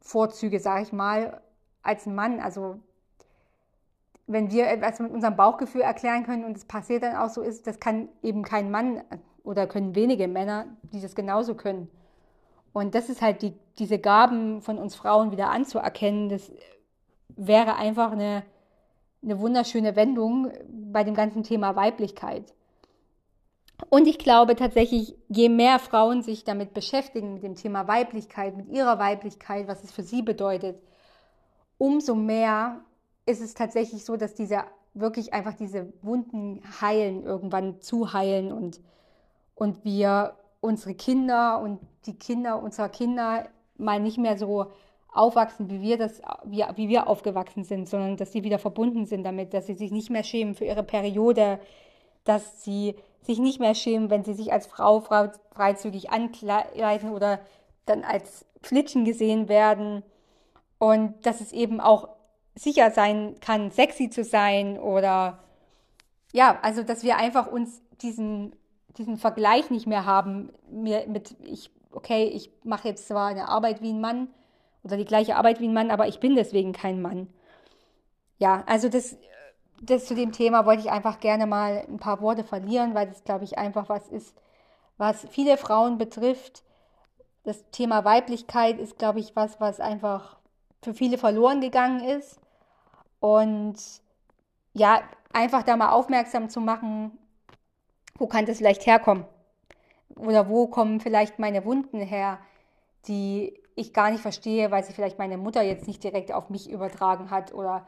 Vorzüge, 0.00 0.60
sage 0.60 0.84
ich 0.84 0.94
mal, 0.94 1.42
als 1.82 2.06
ein 2.06 2.14
Mann. 2.14 2.40
Also 2.40 2.80
wenn 4.26 4.50
wir 4.50 4.68
etwas 4.68 4.98
mit 4.98 5.12
unserem 5.12 5.36
Bauchgefühl 5.36 5.82
erklären 5.82 6.24
können 6.24 6.46
und 6.46 6.56
es 6.56 6.64
passiert 6.64 7.02
dann 7.02 7.16
auch 7.16 7.28
so 7.28 7.42
ist, 7.42 7.66
das 7.66 7.80
kann 7.80 8.08
eben 8.22 8.44
kein 8.44 8.70
Mann 8.70 9.02
oder 9.44 9.66
können 9.66 9.94
wenige 9.94 10.26
Männer, 10.26 10.68
die 10.84 11.02
das 11.02 11.14
genauso 11.14 11.54
können. 11.54 11.90
Und 12.76 12.94
das 12.94 13.08
ist 13.08 13.22
halt 13.22 13.40
die, 13.40 13.54
diese 13.78 13.98
Gaben 13.98 14.60
von 14.60 14.76
uns 14.76 14.94
Frauen 14.94 15.30
wieder 15.30 15.48
anzuerkennen, 15.48 16.28
das 16.28 16.52
wäre 17.28 17.76
einfach 17.76 18.12
eine, 18.12 18.42
eine 19.22 19.40
wunderschöne 19.40 19.96
Wendung 19.96 20.52
bei 20.68 21.02
dem 21.02 21.14
ganzen 21.14 21.42
Thema 21.42 21.74
Weiblichkeit. 21.74 22.52
Und 23.88 24.06
ich 24.06 24.18
glaube 24.18 24.56
tatsächlich, 24.56 25.16
je 25.28 25.48
mehr 25.48 25.78
Frauen 25.78 26.22
sich 26.22 26.44
damit 26.44 26.74
beschäftigen, 26.74 27.32
mit 27.32 27.44
dem 27.44 27.54
Thema 27.54 27.88
Weiblichkeit, 27.88 28.54
mit 28.54 28.68
ihrer 28.68 28.98
Weiblichkeit, 28.98 29.68
was 29.68 29.82
es 29.82 29.90
für 29.90 30.02
sie 30.02 30.20
bedeutet, 30.20 30.78
umso 31.78 32.14
mehr 32.14 32.82
ist 33.24 33.40
es 33.40 33.54
tatsächlich 33.54 34.04
so, 34.04 34.18
dass 34.18 34.34
diese 34.34 34.64
wirklich 34.92 35.32
einfach 35.32 35.54
diese 35.54 35.94
Wunden 36.02 36.60
heilen, 36.82 37.22
irgendwann 37.22 37.80
zu 37.80 38.12
heilen 38.12 38.52
und, 38.52 38.82
und 39.54 39.82
wir 39.82 40.36
unsere 40.66 40.94
Kinder 40.94 41.60
und 41.60 41.80
die 42.06 42.18
Kinder 42.18 42.62
unserer 42.62 42.88
Kinder 42.88 43.48
mal 43.78 44.00
nicht 44.00 44.18
mehr 44.18 44.36
so 44.36 44.66
aufwachsen, 45.12 45.70
wie 45.70 45.80
wir 45.80 45.96
das, 45.96 46.20
wie, 46.44 46.64
wie 46.74 46.88
wir 46.88 47.08
aufgewachsen 47.08 47.64
sind, 47.64 47.88
sondern 47.88 48.16
dass 48.16 48.32
sie 48.32 48.44
wieder 48.44 48.58
verbunden 48.58 49.06
sind 49.06 49.24
damit, 49.24 49.54
dass 49.54 49.66
sie 49.66 49.74
sich 49.74 49.90
nicht 49.90 50.10
mehr 50.10 50.24
schämen 50.24 50.54
für 50.54 50.66
ihre 50.66 50.82
Periode, 50.82 51.58
dass 52.24 52.64
sie 52.64 52.96
sich 53.22 53.38
nicht 53.38 53.60
mehr 53.60 53.74
schämen, 53.74 54.10
wenn 54.10 54.24
sie 54.24 54.34
sich 54.34 54.52
als 54.52 54.66
Frau, 54.66 55.00
freizügig 55.00 56.10
ankleiden 56.10 57.10
oder 57.10 57.40
dann 57.86 58.04
als 58.04 58.44
Flitschen 58.62 59.04
gesehen 59.04 59.48
werden. 59.48 60.02
Und 60.78 61.24
dass 61.24 61.40
es 61.40 61.52
eben 61.52 61.80
auch 61.80 62.08
sicher 62.54 62.90
sein 62.90 63.36
kann, 63.40 63.70
sexy 63.70 64.10
zu 64.10 64.24
sein 64.24 64.78
oder 64.78 65.38
ja, 66.32 66.58
also 66.62 66.82
dass 66.82 67.02
wir 67.02 67.16
einfach 67.16 67.46
uns 67.50 67.80
diesen, 68.02 68.54
diesen 68.98 69.16
Vergleich 69.16 69.70
nicht 69.70 69.86
mehr 69.86 70.06
haben 70.06 70.50
mit, 70.70 71.36
ich, 71.42 71.70
okay, 71.92 72.24
ich 72.24 72.50
mache 72.64 72.88
jetzt 72.88 73.08
zwar 73.08 73.28
eine 73.28 73.48
Arbeit 73.48 73.82
wie 73.82 73.92
ein 73.92 74.00
Mann 74.00 74.28
oder 74.82 74.96
die 74.96 75.04
gleiche 75.04 75.36
Arbeit 75.36 75.60
wie 75.60 75.68
ein 75.68 75.74
Mann, 75.74 75.90
aber 75.90 76.08
ich 76.08 76.20
bin 76.20 76.34
deswegen 76.36 76.72
kein 76.72 77.02
Mann. 77.02 77.28
Ja, 78.38 78.64
also 78.66 78.88
das, 78.88 79.16
das 79.82 80.06
zu 80.06 80.14
dem 80.14 80.32
Thema 80.32 80.66
wollte 80.66 80.82
ich 80.82 80.90
einfach 80.90 81.20
gerne 81.20 81.46
mal 81.46 81.84
ein 81.88 81.98
paar 81.98 82.20
Worte 82.20 82.44
verlieren, 82.44 82.94
weil 82.94 83.06
das, 83.06 83.24
glaube 83.24 83.44
ich, 83.44 83.58
einfach 83.58 83.88
was 83.88 84.08
ist, 84.08 84.34
was 84.98 85.26
viele 85.30 85.56
Frauen 85.56 85.98
betrifft. 85.98 86.62
Das 87.44 87.70
Thema 87.70 88.04
Weiblichkeit 88.04 88.78
ist, 88.78 88.98
glaube 88.98 89.20
ich, 89.20 89.36
was, 89.36 89.60
was 89.60 89.80
einfach 89.80 90.36
für 90.82 90.94
viele 90.94 91.18
verloren 91.18 91.60
gegangen 91.60 92.00
ist. 92.00 92.40
Und 93.20 93.76
ja, 94.72 95.00
einfach 95.32 95.62
da 95.62 95.76
mal 95.76 95.90
aufmerksam 95.90 96.48
zu 96.48 96.60
machen, 96.60 97.18
wo 98.18 98.26
kann 98.26 98.46
das 98.46 98.58
vielleicht 98.58 98.86
herkommen? 98.86 99.24
Oder 100.14 100.48
wo 100.48 100.66
kommen 100.66 101.00
vielleicht 101.00 101.38
meine 101.38 101.64
Wunden 101.64 102.00
her, 102.00 102.38
die 103.06 103.58
ich 103.74 103.92
gar 103.92 104.10
nicht 104.10 104.22
verstehe, 104.22 104.70
weil 104.70 104.84
sie 104.84 104.92
vielleicht 104.92 105.18
meine 105.18 105.36
Mutter 105.36 105.62
jetzt 105.62 105.86
nicht 105.86 106.02
direkt 106.02 106.32
auf 106.32 106.48
mich 106.48 106.70
übertragen 106.70 107.30
hat 107.30 107.52
oder 107.52 107.86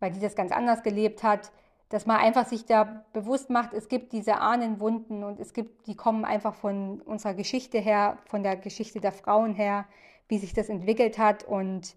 weil 0.00 0.10
die 0.10 0.20
das 0.20 0.34
ganz 0.34 0.52
anders 0.52 0.82
gelebt 0.82 1.22
hat. 1.22 1.52
Dass 1.90 2.04
man 2.04 2.18
einfach 2.18 2.46
sich 2.46 2.66
da 2.66 3.04
bewusst 3.14 3.48
macht, 3.48 3.72
es 3.72 3.88
gibt 3.88 4.12
diese 4.12 4.40
Ahnenwunden 4.40 5.24
und 5.24 5.40
es 5.40 5.54
gibt, 5.54 5.86
die 5.86 5.96
kommen 5.96 6.26
einfach 6.26 6.54
von 6.54 7.00
unserer 7.00 7.32
Geschichte 7.32 7.78
her, 7.78 8.18
von 8.26 8.42
der 8.42 8.56
Geschichte 8.56 9.00
der 9.00 9.12
Frauen 9.12 9.54
her, 9.54 9.86
wie 10.28 10.36
sich 10.36 10.52
das 10.52 10.68
entwickelt 10.68 11.16
hat. 11.16 11.44
Und 11.44 11.96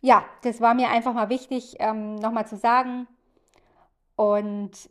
ja, 0.00 0.24
das 0.42 0.60
war 0.60 0.74
mir 0.74 0.90
einfach 0.90 1.12
mal 1.12 1.28
wichtig, 1.28 1.76
ähm, 1.80 2.14
nochmal 2.16 2.46
zu 2.46 2.56
sagen. 2.56 3.08
Und 4.14 4.88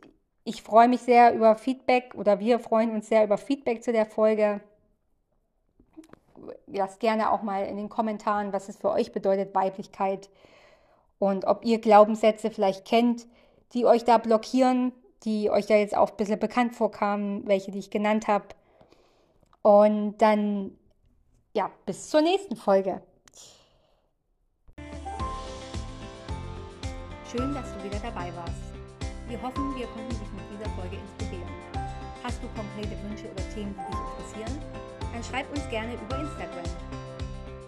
ich 0.47 0.63
freue 0.63 0.87
mich 0.87 1.01
sehr 1.01 1.33
über 1.35 1.55
Feedback 1.55 2.15
oder 2.15 2.39
wir 2.39 2.59
freuen 2.59 2.91
uns 2.91 3.09
sehr 3.09 3.25
über 3.25 3.37
Feedback 3.37 3.83
zu 3.83 3.91
der 3.91 4.05
Folge. 4.05 4.61
Lasst 6.67 7.01
gerne 7.01 7.31
auch 7.31 7.41
mal 7.41 7.65
in 7.65 7.75
den 7.75 7.89
Kommentaren, 7.89 8.53
was 8.53 8.69
es 8.69 8.77
für 8.77 8.91
euch 8.91 9.11
bedeutet, 9.11 9.53
Weiblichkeit. 9.53 10.29
Und 11.19 11.43
ob 11.45 11.65
ihr 11.65 11.81
Glaubenssätze 11.81 12.49
vielleicht 12.49 12.85
kennt, 12.85 13.27
die 13.73 13.85
euch 13.85 14.05
da 14.05 14.19
blockieren, 14.19 14.93
die 15.23 15.49
euch 15.49 15.65
da 15.65 15.75
jetzt 15.75 15.97
auch 15.97 16.11
ein 16.11 16.17
bisschen 16.17 16.39
bekannt 16.39 16.77
vorkamen, 16.77 17.45
welche, 17.45 17.71
die 17.71 17.79
ich 17.79 17.89
genannt 17.89 18.29
habe. 18.29 18.45
Und 19.63 20.17
dann, 20.19 20.77
ja, 21.53 21.69
bis 21.85 22.09
zur 22.09 22.21
nächsten 22.21 22.55
Folge. 22.55 23.01
Schön, 27.29 27.53
dass 27.53 27.73
du 27.73 27.83
wieder 27.83 27.99
dabei 27.99 28.33
warst. 28.33 28.66
Wir 29.27 29.41
hoffen, 29.41 29.75
wir 29.75 29.87
konnten 29.87 30.07
dich 30.07 30.31
mit 30.31 30.47
dieser 30.55 30.71
Folge 30.79 30.95
inspirieren. 30.95 31.51
Hast 32.23 32.39
du 32.39 32.47
konkrete 32.55 32.95
Wünsche 33.03 33.27
oder 33.27 33.43
Themen, 33.51 33.75
die 33.75 33.83
dich 33.91 33.99
interessieren? 34.07 34.55
Dann 35.11 35.19
schreib 35.19 35.51
uns 35.51 35.67
gerne 35.67 35.99
über 35.99 36.15
Instagram. 36.15 36.63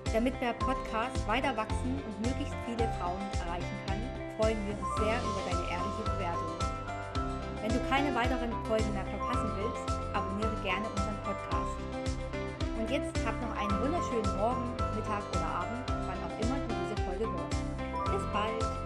Damit 0.07 0.39
der 0.39 0.55
Podcast 0.55 1.19
weiter 1.27 1.51
wachsen 1.59 1.99
und 1.99 2.15
möglichst 2.23 2.55
viele 2.63 2.87
Frauen 2.95 3.19
erreichen 3.43 3.75
kann, 3.91 3.99
freuen 4.39 4.55
wir 4.71 4.79
uns 4.79 4.87
sehr 5.03 5.19
über 5.19 5.41
deine 5.51 5.63
ehrliche 5.67 6.03
Bewertung. 6.07 6.55
Wenn 7.59 7.73
du 7.75 7.79
keine 7.91 8.15
weiteren 8.15 8.55
Folgen 8.63 8.91
mehr 8.95 9.07
verpassen 9.11 9.51
willst, 9.59 9.83
abonniere 10.15 10.55
gerne 10.63 10.87
unseren 10.87 11.19
Podcast. 11.27 11.75
Und 12.79 12.87
jetzt 12.87 13.19
hab 13.27 13.35
noch 13.43 13.51
einen 13.59 13.75
wunderschönen 13.83 14.31
Morgen, 14.39 14.63
Mittag 14.95 15.27
oder 15.35 15.67
Abend, 15.67 15.83
wann 16.07 16.19
auch 16.23 16.35
immer 16.39 16.55
du 16.55 16.71
diese 16.71 16.95
Folge 17.03 17.27
hörst. 17.27 17.59
Bis 18.15 18.23
bald! 18.31 18.78